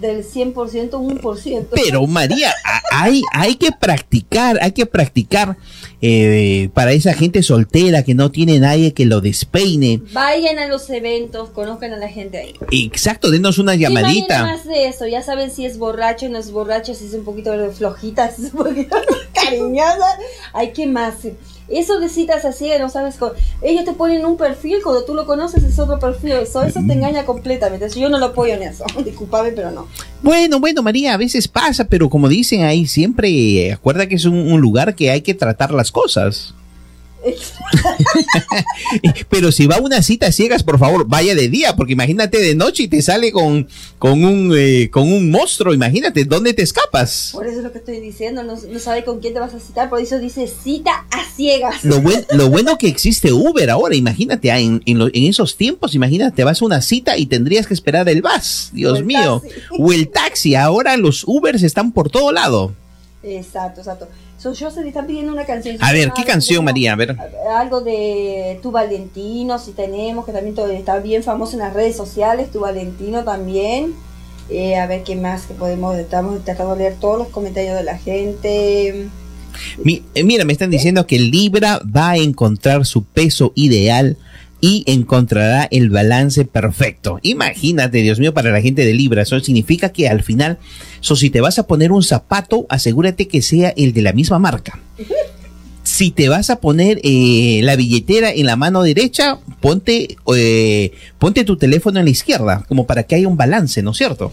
[0.00, 1.66] Del 100%, 1%.
[1.72, 2.52] Pero María,
[2.90, 5.58] hay, hay que practicar, hay que practicar
[6.02, 10.00] eh, para esa gente soltera que no tiene nadie que lo despeine.
[10.12, 12.54] Vayan a los eventos, conozcan a la gente ahí.
[12.70, 14.42] Exacto, denos una llamadita.
[14.44, 17.52] más de eso, ya saben si es borracho, no es borracho, si es un poquito
[17.72, 18.96] flojita, si es un poquito
[19.34, 20.18] cariñosa.
[20.54, 21.16] Hay que más.
[21.70, 25.24] Eso de citas así, no sabes, con- ellos te ponen un perfil, cuando tú lo
[25.24, 27.88] conoces es otro perfil, eso, eso te engaña completamente.
[27.90, 29.86] Yo no lo apoyo en eso, disculpame, pero no.
[30.22, 34.24] Bueno, bueno, María, a veces pasa, pero como dicen ahí, siempre eh, acuerda que es
[34.24, 36.54] un, un lugar que hay que tratar las cosas.
[39.28, 42.54] Pero si va a una cita ciegas, por favor, vaya de día, porque imagínate de
[42.54, 43.68] noche y te sale con,
[43.98, 47.30] con, un, eh, con un monstruo, imagínate, ¿dónde te escapas?
[47.32, 49.60] Por eso es lo que estoy diciendo, no, no sabe con quién te vas a
[49.60, 51.84] citar, por eso dice cita a ciegas.
[51.84, 55.56] Lo, buen- lo bueno que existe Uber ahora, imagínate, ah, en, en, lo- en esos
[55.56, 59.40] tiempos, imagínate, vas a una cita y tendrías que esperar el bus, Dios el mío,
[59.42, 59.60] taxi.
[59.78, 62.72] o el taxi, ahora los Ubers están por todo lado.
[63.22, 64.08] Exacto, exacto.
[64.40, 65.76] So, yo se le están pidiendo una canción.
[65.80, 66.94] A ver, ¿qué canción, María?
[66.94, 67.16] A ver.
[67.54, 72.50] Algo de Tu Valentino, si tenemos, que también está bien famoso en las redes sociales,
[72.50, 73.92] Tu Valentino también.
[74.48, 77.84] Eh, a ver qué más que podemos, estamos tratando de leer todos los comentarios de
[77.84, 79.08] la gente.
[79.84, 84.16] Mi- eh, mira, me están diciendo que Libra va a encontrar su peso ideal
[84.60, 87.18] y encontrará el balance perfecto.
[87.22, 90.58] Imagínate, Dios mío, para la gente de Libra, eso significa que al final,
[91.00, 94.38] so, si te vas a poner un zapato, asegúrate que sea el de la misma
[94.38, 94.78] marca.
[95.82, 101.44] Si te vas a poner eh, la billetera en la mano derecha, ponte, eh, ponte
[101.44, 104.32] tu teléfono en la izquierda, como para que haya un balance, ¿no es cierto?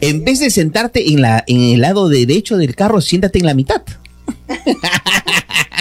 [0.00, 3.54] En vez de sentarte en, la, en el lado derecho del carro, siéntate en la
[3.54, 3.82] mitad.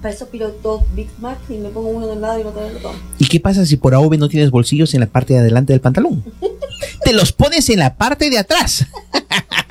[0.02, 2.48] Para eso pido dos Big Mac y me pongo uno de un lado y el
[2.48, 2.92] otro del otro.
[3.18, 5.80] ¿Y qué pasa si por AOV no tienes bolsillos en la parte de adelante del
[5.80, 6.22] pantalón?
[7.04, 8.86] Te los pones en la parte de atrás.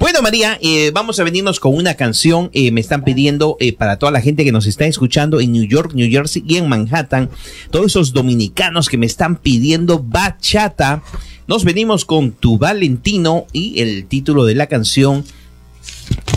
[0.00, 2.48] Bueno, María, eh, vamos a venirnos con una canción.
[2.54, 5.64] eh, me están pidiendo eh, para toda la gente que nos está escuchando en New
[5.64, 7.28] York, New Jersey y en Manhattan,
[7.70, 11.02] todos esos dominicanos que me están pidiendo bachata.
[11.46, 15.22] Nos venimos con Tu Valentino y el título de la canción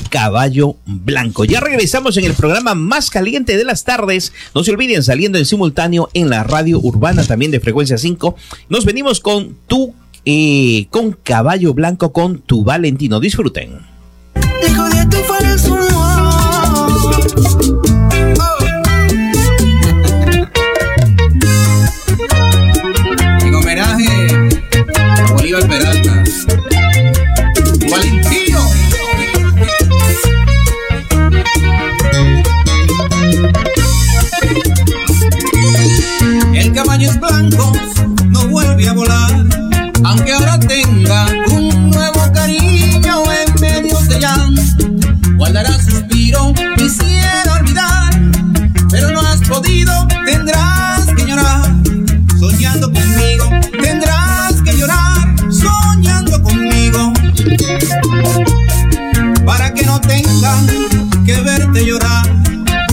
[0.09, 1.45] Caballo Blanco.
[1.45, 4.33] Ya regresamos en el programa más caliente de las tardes.
[4.53, 8.35] No se olviden saliendo en simultáneo en la radio urbana también de frecuencia 5.
[8.67, 9.93] Nos venimos con tu
[10.25, 13.19] eh, con Caballo Blanco con tu Valentino.
[13.19, 13.79] Disfruten.
[23.41, 24.07] En homenaje
[25.27, 26.23] a Bolívar Peralta.
[27.89, 28.59] Valentino.
[36.53, 37.73] El caballo es blanco,
[38.29, 39.42] no vuelve a volar,
[40.03, 44.85] aunque ahora tenga un nuevo cariño en medio de llanto.
[45.37, 48.13] Guardará suspiro, quisiera olvidar,
[48.89, 51.71] pero no has podido, tendrás que llorar.
[52.39, 53.49] Soñando conmigo,
[53.81, 57.13] tendrás que llorar, soñando conmigo.
[59.45, 60.67] Para que no tengan
[61.25, 62.25] que verte llorar,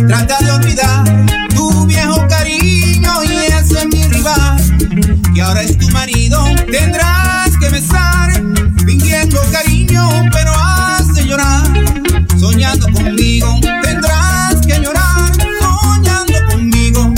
[0.07, 4.57] trata de olvidar tu viejo cariño y ese es mi rival,
[5.35, 6.20] que ahora es tu marido.
[6.71, 8.33] Tendrás que besar,
[8.87, 11.66] fingiendo cariño, pero has de llorar,
[12.39, 13.59] soñando conmigo.
[13.83, 17.12] Tendrás que llorar, soñando conmigo.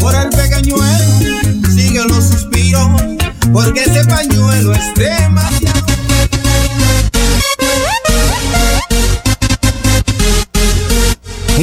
[0.00, 3.02] Por el pequeñuelo, sigue los suspiros,
[3.52, 4.82] porque ese pañuelo es.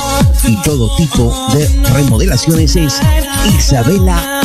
[0.48, 2.94] y todo tipo de remodelaciones es
[3.56, 4.37] Isabela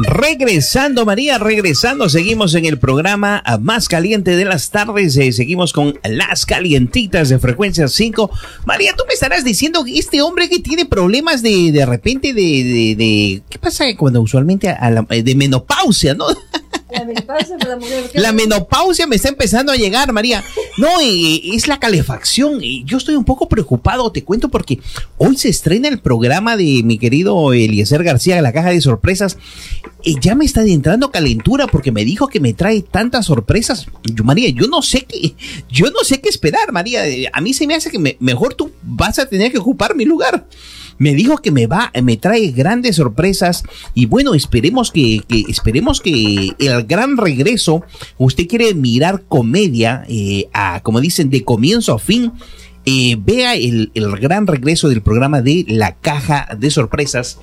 [0.00, 5.98] Regresando, María, regresando, seguimos en el programa más caliente de las tardes, eh, seguimos con
[6.04, 8.30] las calientitas de frecuencia 5.
[8.64, 12.94] María, tú me estarás diciendo que este hombre que tiene problemas de, de repente de,
[12.96, 16.26] de, ¿qué pasa cuando usualmente la- de menopausia, no?
[16.98, 18.10] La menopausia para la mujer.
[18.12, 18.20] ¿qué?
[18.20, 20.42] La menopausia me está empezando a llegar, María.
[20.76, 22.62] No, eh, es la calefacción.
[22.62, 24.78] Eh, Yo estoy un poco preocupado, te cuento, porque
[25.16, 29.36] hoy se estrena el programa de mi querido Eliezer García, La Caja de Sorpresas.
[30.04, 33.86] Eh, ya me está entrando calentura porque me dijo que me trae tantas sorpresas.
[34.04, 35.34] Yo, María, yo no sé qué,
[35.70, 37.02] yo no sé qué esperar, María.
[37.32, 40.04] A mí se me hace que me- mejor tú vas a tener que ocupar mi
[40.04, 40.46] lugar.
[40.98, 43.62] Me dijo que me va, me trae grandes sorpresas
[43.94, 47.82] y bueno, esperemos que, que- esperemos que el gran regreso,
[48.18, 52.32] usted quiere mirar comedia, eh, a, como dicen, de comienzo a fin.
[52.84, 57.38] eh, vea el, el gran regreso del programa de La Caja de Sorpresas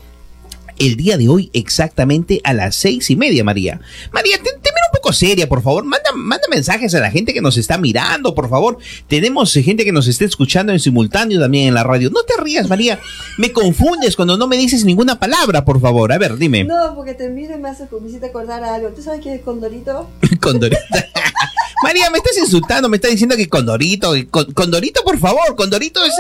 [0.80, 3.80] el día de hoy exactamente a las seis y media, María.
[4.12, 5.84] María, te, te mira un poco seria, por favor.
[5.84, 8.78] Manda, manda mensajes a la gente que nos está mirando, por favor.
[9.08, 12.10] Tenemos eh, gente que nos está escuchando en simultáneo también en la radio.
[12.10, 13.00] No te rías, María.
[13.38, 16.12] Me confundes cuando no me dices ninguna palabra, por favor.
[16.12, 16.64] A ver, dime.
[16.64, 18.90] No, porque te miro y me hace me hiciste acordar a algo.
[18.90, 20.10] ¿Tú sabes qué es Condorito?
[20.42, 20.82] Condorito.
[21.84, 26.14] María, me estás insultando, me estás diciendo que Condorito, con- Condorito, por favor, Condorito es-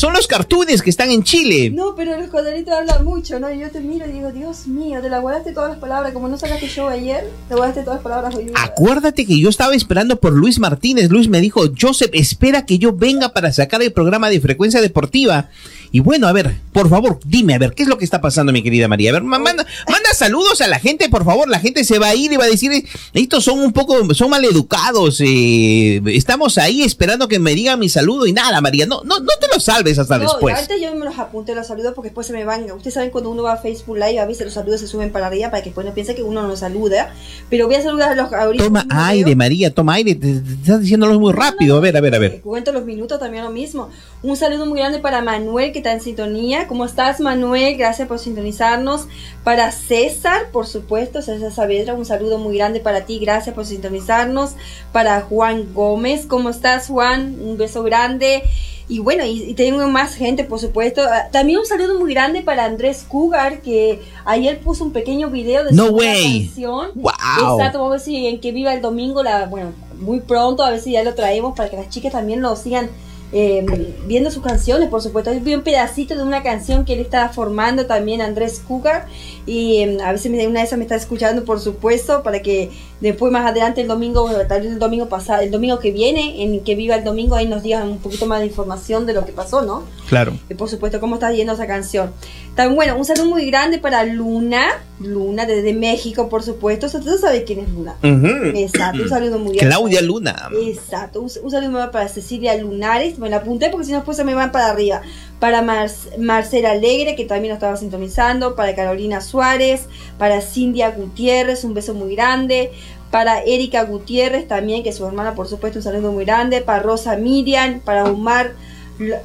[0.00, 1.70] son los cartoons que están en Chile.
[1.70, 3.52] No, pero los Condoritos hablan mucho, ¿no?
[3.52, 6.12] Y yo te miro y digo, Dios mío, te la guardaste todas las palabras.
[6.12, 8.50] Como no sacaste show ayer, te guardaste todas las palabras hoy.
[8.54, 11.10] Acuérdate que yo estaba esperando por Luis Martínez.
[11.10, 15.50] Luis me dijo, Joseph, espera que yo venga para sacar el programa de frecuencia deportiva.
[15.94, 18.50] Y bueno, a ver, por favor, dime, a ver, ¿qué es lo que está pasando,
[18.50, 19.10] mi querida María?
[19.10, 21.48] A ver, ma- manda, manda saludos a la gente, por favor.
[21.50, 24.14] La gente se va a ir y va a decir, "Eh, estos son un poco,
[24.14, 25.20] son maleducados.
[25.20, 28.86] eh, estamos ahí esperando que me digan mi saludo y nada, María.
[28.86, 30.54] No, no, no te lo salves hasta No, después.
[30.54, 32.64] ahorita yo me los apunté los saludos porque después se me van.
[32.72, 35.26] Ustedes saben cuando uno va a Facebook Live, a veces los saludos se suben para
[35.26, 37.14] arriba para que después no piense que uno no saluda.
[37.50, 38.64] Pero voy a saludar a los ahorita.
[38.64, 39.36] Toma aire, veo.
[39.36, 40.14] María, toma aire.
[40.14, 41.76] Te, te estás diciéndolo muy rápido.
[41.76, 42.40] A ver, a ver, a ver.
[42.40, 43.90] Cuento los minutos también lo mismo.
[44.22, 46.68] Un saludo muy grande para Manuel que está en sintonía.
[46.68, 47.76] ¿Cómo estás, Manuel?
[47.76, 49.08] Gracias por sintonizarnos.
[49.42, 53.18] Para César, por supuesto, César Saavedra, un saludo muy grande para ti.
[53.18, 54.52] Gracias por sintonizarnos.
[54.92, 57.36] Para Juan Gómez, ¿cómo estás, Juan?
[57.40, 58.44] Un beso grande.
[58.88, 61.02] Y bueno, y, y tengo más gente, por supuesto.
[61.02, 65.64] Ah, También un saludo muy grande para Andrés Cougar, que ayer puso un pequeño video
[65.64, 66.90] de No su canción.
[66.94, 67.56] Wow.
[67.56, 70.70] Exacto, vamos a ver si en que viva el domingo, la, bueno, muy pronto, a
[70.70, 72.88] ver si ya lo traemos para que las chicas también lo sigan
[73.32, 75.30] eh, viendo sus canciones, por supuesto.
[75.40, 79.06] Vi un pedacito de una canción que él está formando también, Andrés Cougar,
[79.46, 82.70] y eh, a veces una de esas me está escuchando, por supuesto, para que
[83.00, 86.60] después más adelante el domingo, tal vez el domingo pasado, el domingo que viene, en
[86.60, 89.32] que viva el domingo, ahí nos digan un poquito más de información de lo que
[89.32, 89.82] pasó, ¿no?
[90.08, 90.32] Claro.
[90.48, 92.12] Y por supuesto, cómo está yendo esa canción.
[92.54, 96.86] También, bueno, un saludo muy grande para Luna, Luna desde México, por supuesto.
[96.86, 97.96] O sea, tú sabes quién es Luna.
[98.02, 98.56] Ujú.
[98.56, 99.74] Exacto, un saludo muy grande.
[99.74, 100.50] Claudia Luna.
[100.62, 103.98] Exacto, un, un saludo muy grande para Cecilia Lunares, me la apunté porque si no
[103.98, 105.00] después se me van para arriba.
[105.42, 105.90] Para Mar-
[106.20, 111.94] Marcela Alegre, que también nos estaba sintonizando, para Carolina Suárez, para Cindia Gutiérrez, un beso
[111.94, 112.70] muy grande.
[113.10, 116.60] Para Erika Gutiérrez también, que es su hermana, por supuesto, un saludo muy grande.
[116.60, 118.52] Para Rosa Miriam, para Omar
[119.00, 119.16] L-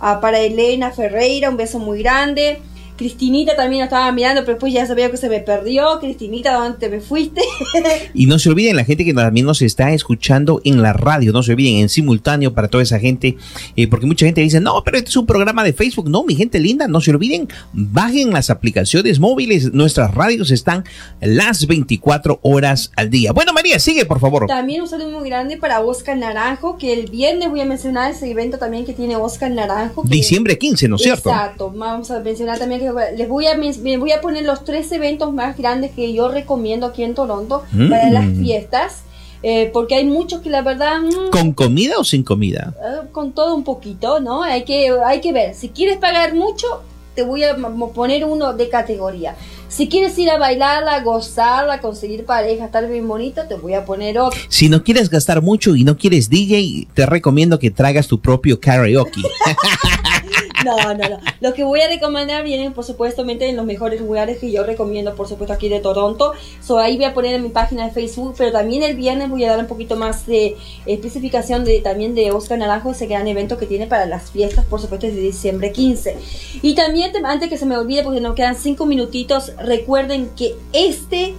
[0.00, 2.60] ah, para Elena Ferreira, un beso muy grande.
[3.00, 5.98] Cristinita también nos estaba mirando, pero después ya sabía que se me perdió.
[6.00, 7.40] Cristinita, ¿dónde te me fuiste?
[8.12, 11.42] Y no se olviden la gente que también nos está escuchando en la radio, no
[11.42, 13.38] se olviden en simultáneo para toda esa gente,
[13.74, 16.10] eh, porque mucha gente dice, no, pero este es un programa de Facebook.
[16.10, 20.84] No, mi gente linda, no se olviden, bajen las aplicaciones móviles, nuestras radios están
[21.22, 23.32] las 24 horas al día.
[23.32, 24.46] Bueno, María, sigue, por favor.
[24.46, 28.30] También un saludo muy grande para Oscar Naranjo, que el viernes voy a mencionar ese
[28.30, 30.02] evento también que tiene Oscar Naranjo.
[30.02, 31.30] que- Diciembre 15, ¿no es cierto?
[31.30, 34.90] Exacto, vamos a mencionar también que les voy a, me voy a poner los tres
[34.92, 38.12] eventos más grandes que yo recomiendo aquí en Toronto para Mm.
[38.12, 39.02] las fiestas,
[39.42, 41.00] eh, porque hay muchos que la verdad...
[41.00, 42.74] mm, ¿Con comida o sin comida?
[42.82, 44.42] eh, con todo un poquito, ¿no?
[44.42, 45.54] Hay que, hay que ver.
[45.54, 46.66] Si quieres pagar mucho,
[47.14, 47.56] te voy a
[47.94, 49.34] poner uno de categoría.
[49.68, 54.18] Si quieres ir a bailarla, gozarla, conseguir pareja, estar bien bonito, te voy a poner
[54.18, 54.38] otro.
[54.48, 58.58] Si no quieres gastar mucho y no quieres DJ, te recomiendo que traigas tu propio
[58.60, 59.20] karaoke.
[60.64, 61.18] No, no, no.
[61.40, 65.14] Los que voy a recomendar vienen, por supuesto, en los mejores lugares que yo recomiendo,
[65.14, 66.32] por supuesto, aquí de Toronto.
[66.62, 69.44] So, ahí voy a poner en mi página de Facebook, pero también el viernes voy
[69.44, 70.56] a dar un poquito más de
[70.86, 74.80] especificación de también de Oscar Naranjo, ese gran evento que tiene para las fiestas, por
[74.80, 76.16] supuesto, de diciembre 15.
[76.62, 80.54] Y también, te- antes que se me olvide, porque nos quedan cinco minutitos, recuerden que
[80.72, 81.34] este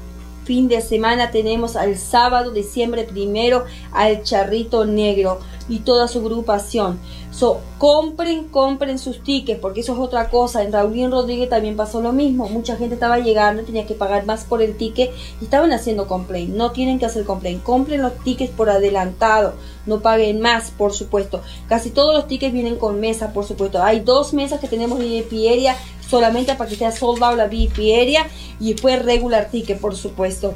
[0.45, 6.99] fin de semana tenemos al sábado, diciembre primero, al Charrito Negro y toda su agrupación.
[7.31, 10.63] So, compren, compren sus tickets, porque eso es otra cosa.
[10.63, 12.49] En Raulín Rodríguez también pasó lo mismo.
[12.49, 16.53] Mucha gente estaba llegando, tenía que pagar más por el ticket y estaban haciendo complaint.
[16.53, 17.63] No tienen que hacer complaint.
[17.63, 19.53] Compren los tickets por adelantado.
[19.85, 21.41] No paguen más, por supuesto.
[21.69, 23.81] Casi todos los tickets vienen con mesa, por supuesto.
[23.81, 25.77] Hay dos mesas que tenemos VIP area
[26.09, 28.27] solamente para que sea sold out la VIP area
[28.59, 30.53] y después regular ticket, por supuesto.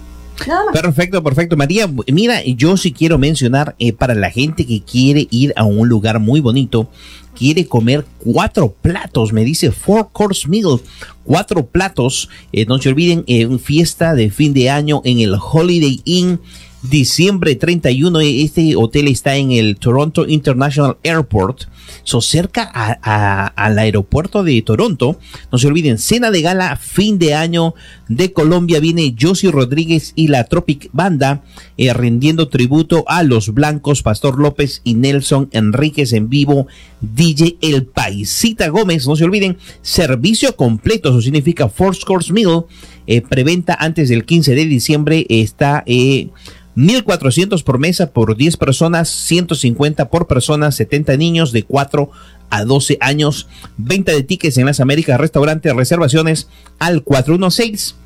[0.73, 1.57] Perfecto, perfecto.
[1.57, 5.89] María, mira, yo sí quiero mencionar eh, para la gente que quiere ir a un
[5.89, 6.89] lugar muy bonito,
[7.37, 10.81] quiere comer cuatro platos, me dice Four Course Meal,
[11.25, 12.29] cuatro platos.
[12.53, 16.41] eh, no se olviden, eh, fiesta de fin de año en el Holiday Inn.
[16.83, 21.65] Diciembre 31, eh, este hotel está en el Toronto International Airport,
[22.05, 25.19] so cerca a- al aeropuerto de Toronto.
[25.53, 27.75] No se olviden, cena de gala, fin de año
[28.09, 28.81] de Colombia.
[28.81, 31.43] Viene Josie Rodríguez y la Tropic Banda
[31.77, 36.67] eh, rindiendo tributo a los blancos, Pastor López y Nelson Enríquez en vivo.
[37.03, 42.65] DJ El Paisita Gómez, no se olviden, servicio completo, eso significa Force Course Meal.
[43.11, 45.83] Eh, preventa antes del 15 de diciembre está.
[45.87, 46.29] Eh,
[46.77, 52.09] 1400 por mesa por 10 personas, 150 por persona, 70 niños de 4
[52.51, 53.49] a 12 años.
[53.77, 56.47] Venta de tickets en las Américas, restaurante, reservaciones
[56.79, 57.97] al 416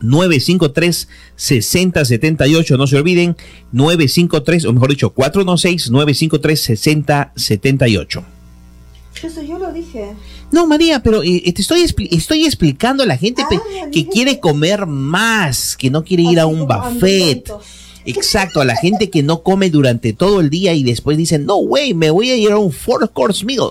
[0.00, 2.76] 953 6078.
[2.76, 3.36] No se olviden,
[3.72, 8.24] 953, o mejor dicho, 416 953 6078.
[9.24, 10.12] Eso yo lo dije.
[10.50, 14.40] No, María, pero eh, te estoy, expli- estoy explicando a la gente Ah, que quiere
[14.40, 17.44] comer más, que no quiere ir a un buffet.
[18.06, 21.56] Exacto, a la gente que no come durante todo el día y después dicen, no,
[21.56, 23.70] güey, me voy a ir a un four course meal.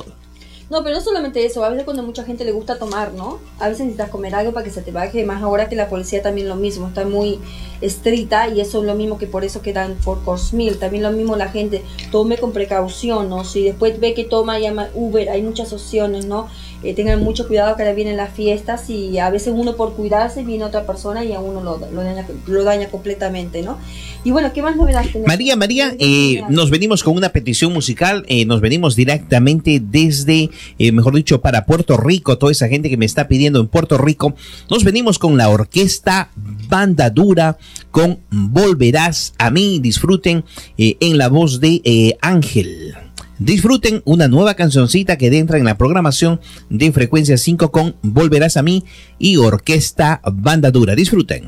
[0.70, 3.40] No, pero no solamente eso, a veces cuando mucha gente le gusta tomar, ¿no?
[3.58, 6.22] A veces necesitas comer algo para que se te baje, más ahora que la policía
[6.22, 7.40] también lo mismo, está muy
[7.82, 11.12] estricta y eso es lo mismo que por eso quedan for course meal, también lo
[11.12, 13.44] mismo la gente, tome con precaución, ¿no?
[13.44, 16.48] Si después ve que toma, llama Uber, hay muchas opciones, ¿no?
[16.84, 20.44] Eh, tengan mucho cuidado que ahora vienen las fiestas y a veces uno por cuidarse
[20.44, 23.78] viene otra persona y a uno lo, lo, daña, lo daña completamente, ¿no?
[24.24, 25.28] Y bueno, ¿qué más novedades tenemos?
[25.28, 30.92] María, María, eh, nos venimos con una petición musical, eh, nos venimos directamente desde, eh,
[30.92, 34.36] mejor dicho, para Puerto Rico, toda esa gente que me está pidiendo en Puerto Rico,
[34.70, 37.58] nos venimos con la orquesta Banda Dura
[37.92, 40.44] con Volverás a mí, disfruten
[40.78, 42.96] eh, en la voz de eh, Ángel.
[43.40, 46.40] Disfruten una nueva cancioncita que entra en la programación
[46.70, 48.84] de Frecuencia 5 con Volverás a mí
[49.20, 50.96] y Orquesta Banda Dura.
[50.96, 51.48] Disfruten.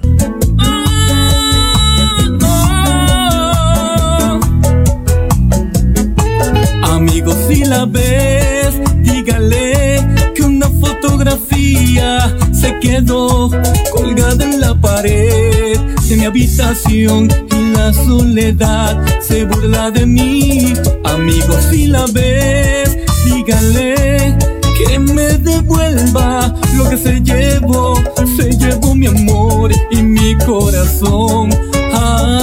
[6.84, 9.80] Amigos, si la ves, dígale
[11.20, 13.50] fotografía se quedó
[13.92, 20.74] colgada en la pared de mi habitación y la soledad se burla de mí.
[21.04, 24.38] Amigos, si la ves, dígale
[24.78, 27.96] que me devuelva lo que se llevó,
[28.38, 31.50] se llevó mi amor y mi corazón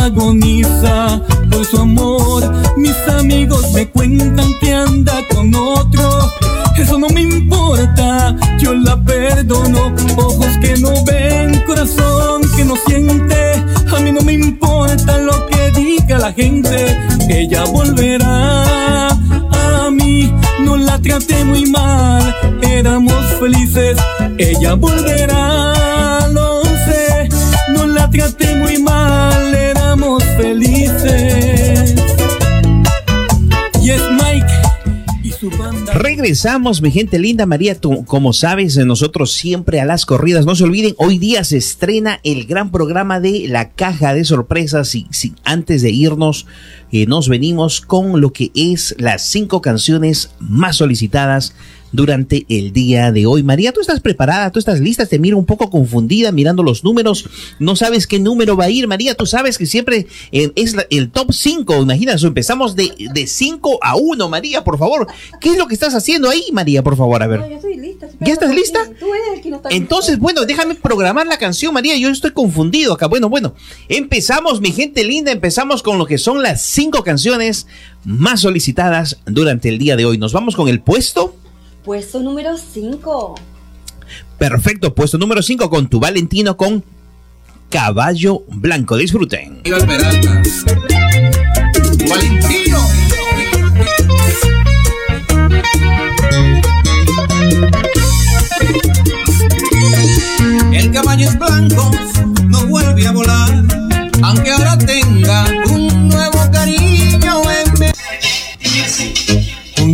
[0.05, 2.53] agoniza por su amor.
[2.77, 6.31] Mis amigos me cuentan que anda con otro.
[6.79, 9.95] Eso no me importa, yo la perdono.
[10.17, 13.65] Ojos que no ven, corazón que no siente.
[13.95, 16.97] A mí no me importa lo que diga la gente.
[17.29, 22.35] Ella volverá a mí, no la traté muy mal.
[22.63, 23.97] éramos felices,
[24.37, 27.29] ella volverá, lo sé.
[27.71, 31.95] No la traté muy mal, éramos felices.
[33.83, 34.26] Y es banda.
[36.27, 40.45] Regresamos, mi gente linda María, tú, como sabes, nosotros siempre a las corridas.
[40.45, 44.93] No se olviden, hoy día se estrena el gran programa de la caja de sorpresas.
[44.97, 46.49] Y, si antes de irnos,
[46.91, 51.55] eh, nos venimos con lo que es las cinco canciones más solicitadas
[51.93, 53.43] durante el día de hoy.
[53.43, 54.51] María, ¿tú estás preparada?
[54.51, 55.07] ¿Tú estás lista?
[55.07, 57.29] Te miro un poco confundida mirando los números.
[57.59, 59.15] No sabes qué número va a ir, María.
[59.15, 61.83] Tú sabes que siempre eh, es la- el top 5.
[61.83, 65.07] Imagínate, empezamos de 5 a 1, María, por favor.
[65.41, 67.23] ¿Qué es lo que estás haciendo ahí, María, por favor?
[67.23, 67.41] A ver.
[67.41, 68.07] No, yo estoy lista.
[68.21, 68.79] ¿Ya estás lista?
[68.85, 69.01] por ti.
[69.01, 70.23] Tú eres el que no está Entonces, listo.
[70.23, 71.97] bueno, déjame programar la canción, María.
[71.97, 73.07] Yo estoy confundido acá.
[73.07, 73.55] Bueno, bueno.
[73.89, 75.33] Empezamos, mi gente linda.
[75.33, 77.67] Empezamos con lo que son las cinco canciones
[78.05, 80.19] más solicitadas durante el día de hoy.
[80.19, 81.35] Nos vamos con el puesto.
[81.87, 83.37] Puesto número 5.
[84.39, 86.83] Perfecto, puesto número 5 con tu Valentino con
[87.71, 88.97] Caballo Blanco.
[88.97, 89.63] Disfruten.
[92.09, 92.79] Valentino.
[100.73, 101.93] El caballo es blanco,
[102.49, 103.65] no vuelve a volar,
[104.25, 105.45] aunque ahora tenga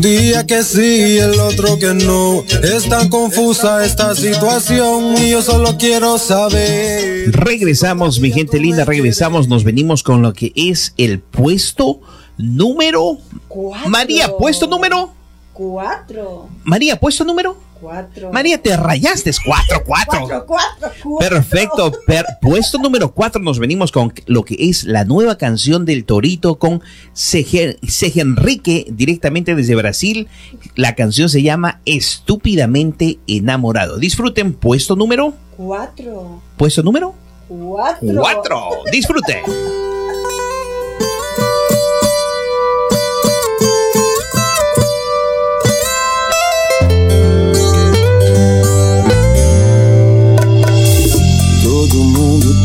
[0.03, 2.45] día que sí, el otro que no.
[2.63, 7.31] Es tan confusa esta situación y yo solo quiero saber.
[7.33, 8.85] Regresamos, mi gente linda.
[8.85, 9.49] Regresamos.
[9.49, 12.01] Nos venimos con lo que es el puesto
[12.37, 13.19] número.
[13.49, 13.89] Cuatro.
[13.89, 15.13] María, puesto número.
[15.53, 16.49] 4.
[16.65, 17.57] María, puesto número.
[17.83, 18.33] 4.
[18.33, 19.33] María, te rayaste.
[19.45, 20.45] 4, 4.
[20.47, 21.93] 4, 4, Perfecto.
[22.07, 26.59] per- puesto número 4 nos venimos con lo que es la nueva canción del Torito
[26.59, 26.81] con
[27.13, 27.77] Seje
[28.21, 30.29] Enrique directamente desde Brasil.
[30.77, 33.99] La canción se llama Estúpidamente Enamorado.
[33.99, 36.41] Disfruten puesto número 4.
[36.57, 37.15] puesto número
[37.49, 37.99] 4.
[38.21, 38.61] 4.
[38.93, 39.92] Disfruten.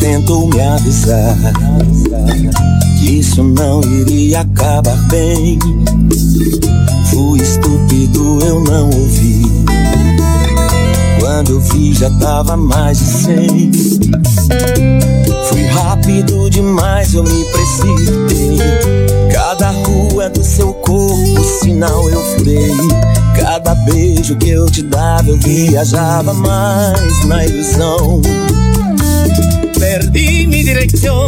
[0.07, 1.35] Tentou me avisar
[2.97, 5.59] que isso não iria acabar bem.
[7.09, 9.41] Fui estúpido, eu não ouvi.
[11.19, 13.71] Quando eu vi, já tava mais de cem.
[15.49, 18.59] Fui rápido demais, eu me precipitei.
[19.33, 22.71] Cada rua do seu corpo, sinal eu furei.
[23.37, 28.21] Cada beijo que eu te dava, eu viajava mais na ilusão.
[29.79, 31.27] Perdí mi dirección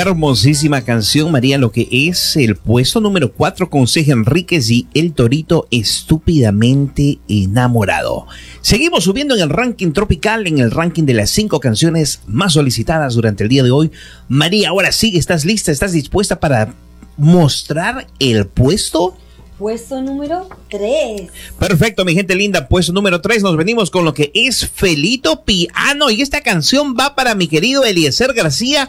[0.00, 5.12] Hermosísima canción, María, lo que es el puesto número 4 con Seje Enríquez y El
[5.12, 8.28] Torito estúpidamente enamorado.
[8.60, 13.14] Seguimos subiendo en el ranking tropical, en el ranking de las cinco canciones más solicitadas
[13.14, 13.90] durante el día de hoy.
[14.28, 15.72] María, ahora sí, ¿estás lista?
[15.72, 16.74] ¿Estás dispuesta para
[17.16, 19.16] mostrar el puesto?
[19.58, 21.28] Puesto número 3.
[21.58, 22.68] Perfecto, mi gente linda.
[22.68, 26.10] Puesto número 3, nos venimos con lo que es Felito Piano.
[26.10, 28.88] Y esta canción va para mi querido Eliezer García.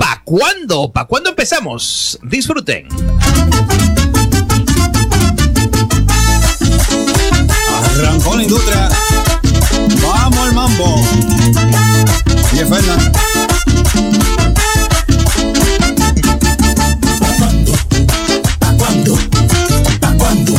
[0.00, 0.90] ¿Pa' cuándo?
[0.90, 2.18] ¿Pa' cuándo empezamos?
[2.22, 2.88] Disfruten.
[7.84, 8.88] Arrancó la industria.
[10.02, 11.04] Vamos al mambo.
[12.54, 13.12] Y Fernan.
[17.20, 19.18] ¿Pa' cuándo?
[20.00, 20.54] ¿Pa' cuándo?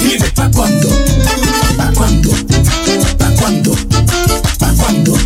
[0.00, 0.88] Dime pa' cuándo.
[1.76, 2.30] ¿Pa' cuándo?
[3.18, 3.76] ¿Pa' cuándo?
[4.60, 5.18] ¿Pa' cuándo?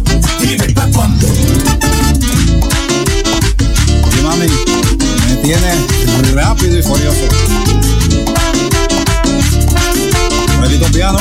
[5.48, 7.26] Me tiene rápido y furioso.
[10.60, 11.18] Felito Piano.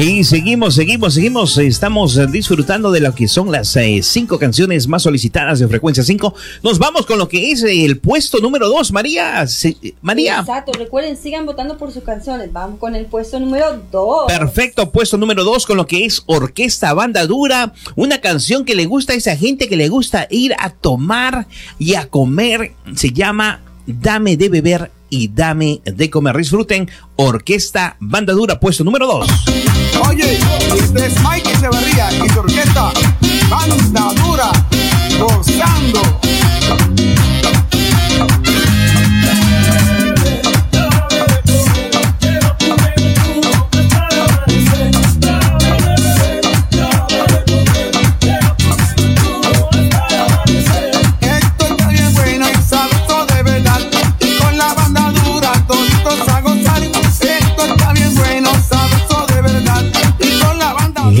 [0.00, 1.58] Y seguimos, seguimos, seguimos.
[1.58, 6.34] Estamos disfrutando de lo que son las eh, cinco canciones más solicitadas de frecuencia 5.
[6.62, 8.92] Nos vamos con lo que es el puesto número 2.
[8.92, 9.44] María,
[10.00, 10.38] María.
[10.38, 12.52] Exacto, recuerden, sigan votando por sus canciones.
[12.52, 14.26] Vamos con el puesto número 2.
[14.28, 18.86] Perfecto, puesto número 2 con lo que es Orquesta Banda Dura, una canción que le
[18.86, 21.48] gusta a esa gente que le gusta ir a tomar
[21.80, 26.36] y a comer, se llama Dame de beber y dame de comer.
[26.36, 29.28] Disfruten Orquesta Banda Dura, puesto número 2.
[30.08, 30.38] Oye,
[30.76, 32.92] este es Mike Echeverría y su orquesta
[33.48, 34.50] Banda Dura,
[35.18, 36.00] gozando.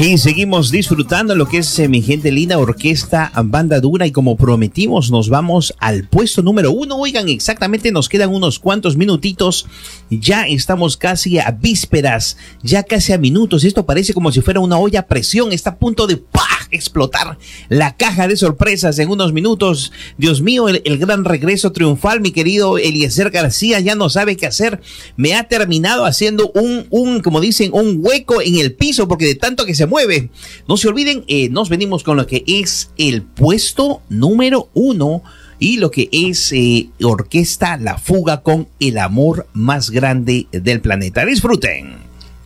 [0.00, 4.36] Y seguimos disfrutando lo que es eh, mi gente linda orquesta banda dura y como
[4.36, 6.94] prometimos nos vamos al puesto número uno.
[6.98, 9.66] Oigan, exactamente nos quedan unos cuantos minutitos.
[10.08, 13.64] Ya estamos casi a vísperas, ya casi a minutos.
[13.64, 15.50] Esto parece como si fuera una olla a presión.
[15.50, 16.22] Está a punto de
[16.70, 17.38] explotar
[17.68, 19.92] la caja de sorpresas en unos minutos.
[20.16, 24.46] Dios mío, el, el gran regreso triunfal, mi querido Eliezer García ya no sabe qué
[24.46, 24.80] hacer.
[25.16, 29.34] Me ha terminado haciendo un, un, como dicen, un hueco en el piso porque de
[29.34, 30.30] tanto que se mueve.
[30.68, 35.22] No se olviden, eh, nos venimos con lo que es el puesto número uno
[35.58, 41.24] y lo que es eh, Orquesta La Fuga con el amor más grande del planeta.
[41.24, 41.96] Disfruten.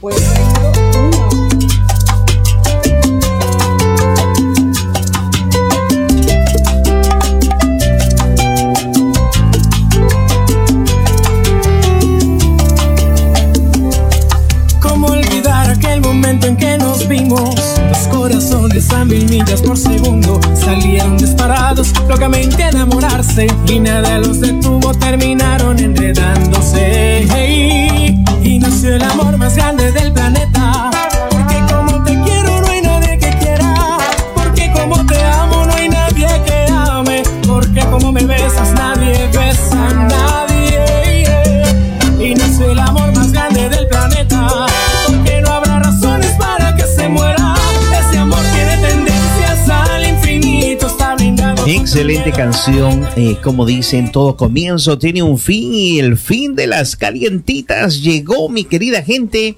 [0.01, 0.17] Pues,
[18.73, 25.79] a mil millas por segundo salieron disparados, locamente a enamorarse y nada los detuvo, terminaron
[25.79, 27.27] enredándose.
[27.31, 31.02] Hey, y nació el amor más grande del planeta.
[52.03, 56.97] Excelente canción, eh, como dicen, todo comienzo tiene un fin y el fin de las
[56.97, 59.55] calientitas llegó, mi querida gente.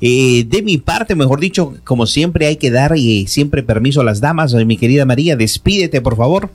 [0.00, 4.04] Eh, de mi parte, mejor dicho, como siempre hay que dar eh, siempre permiso a
[4.04, 4.54] las damas.
[4.54, 6.50] Eh, mi querida María, despídete, por favor.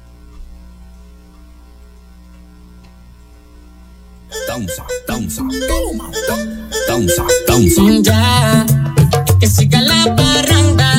[4.48, 5.42] Danza, danza,
[6.88, 7.82] danza, danza.
[8.02, 8.66] Ya,
[9.40, 10.93] que siga la pared.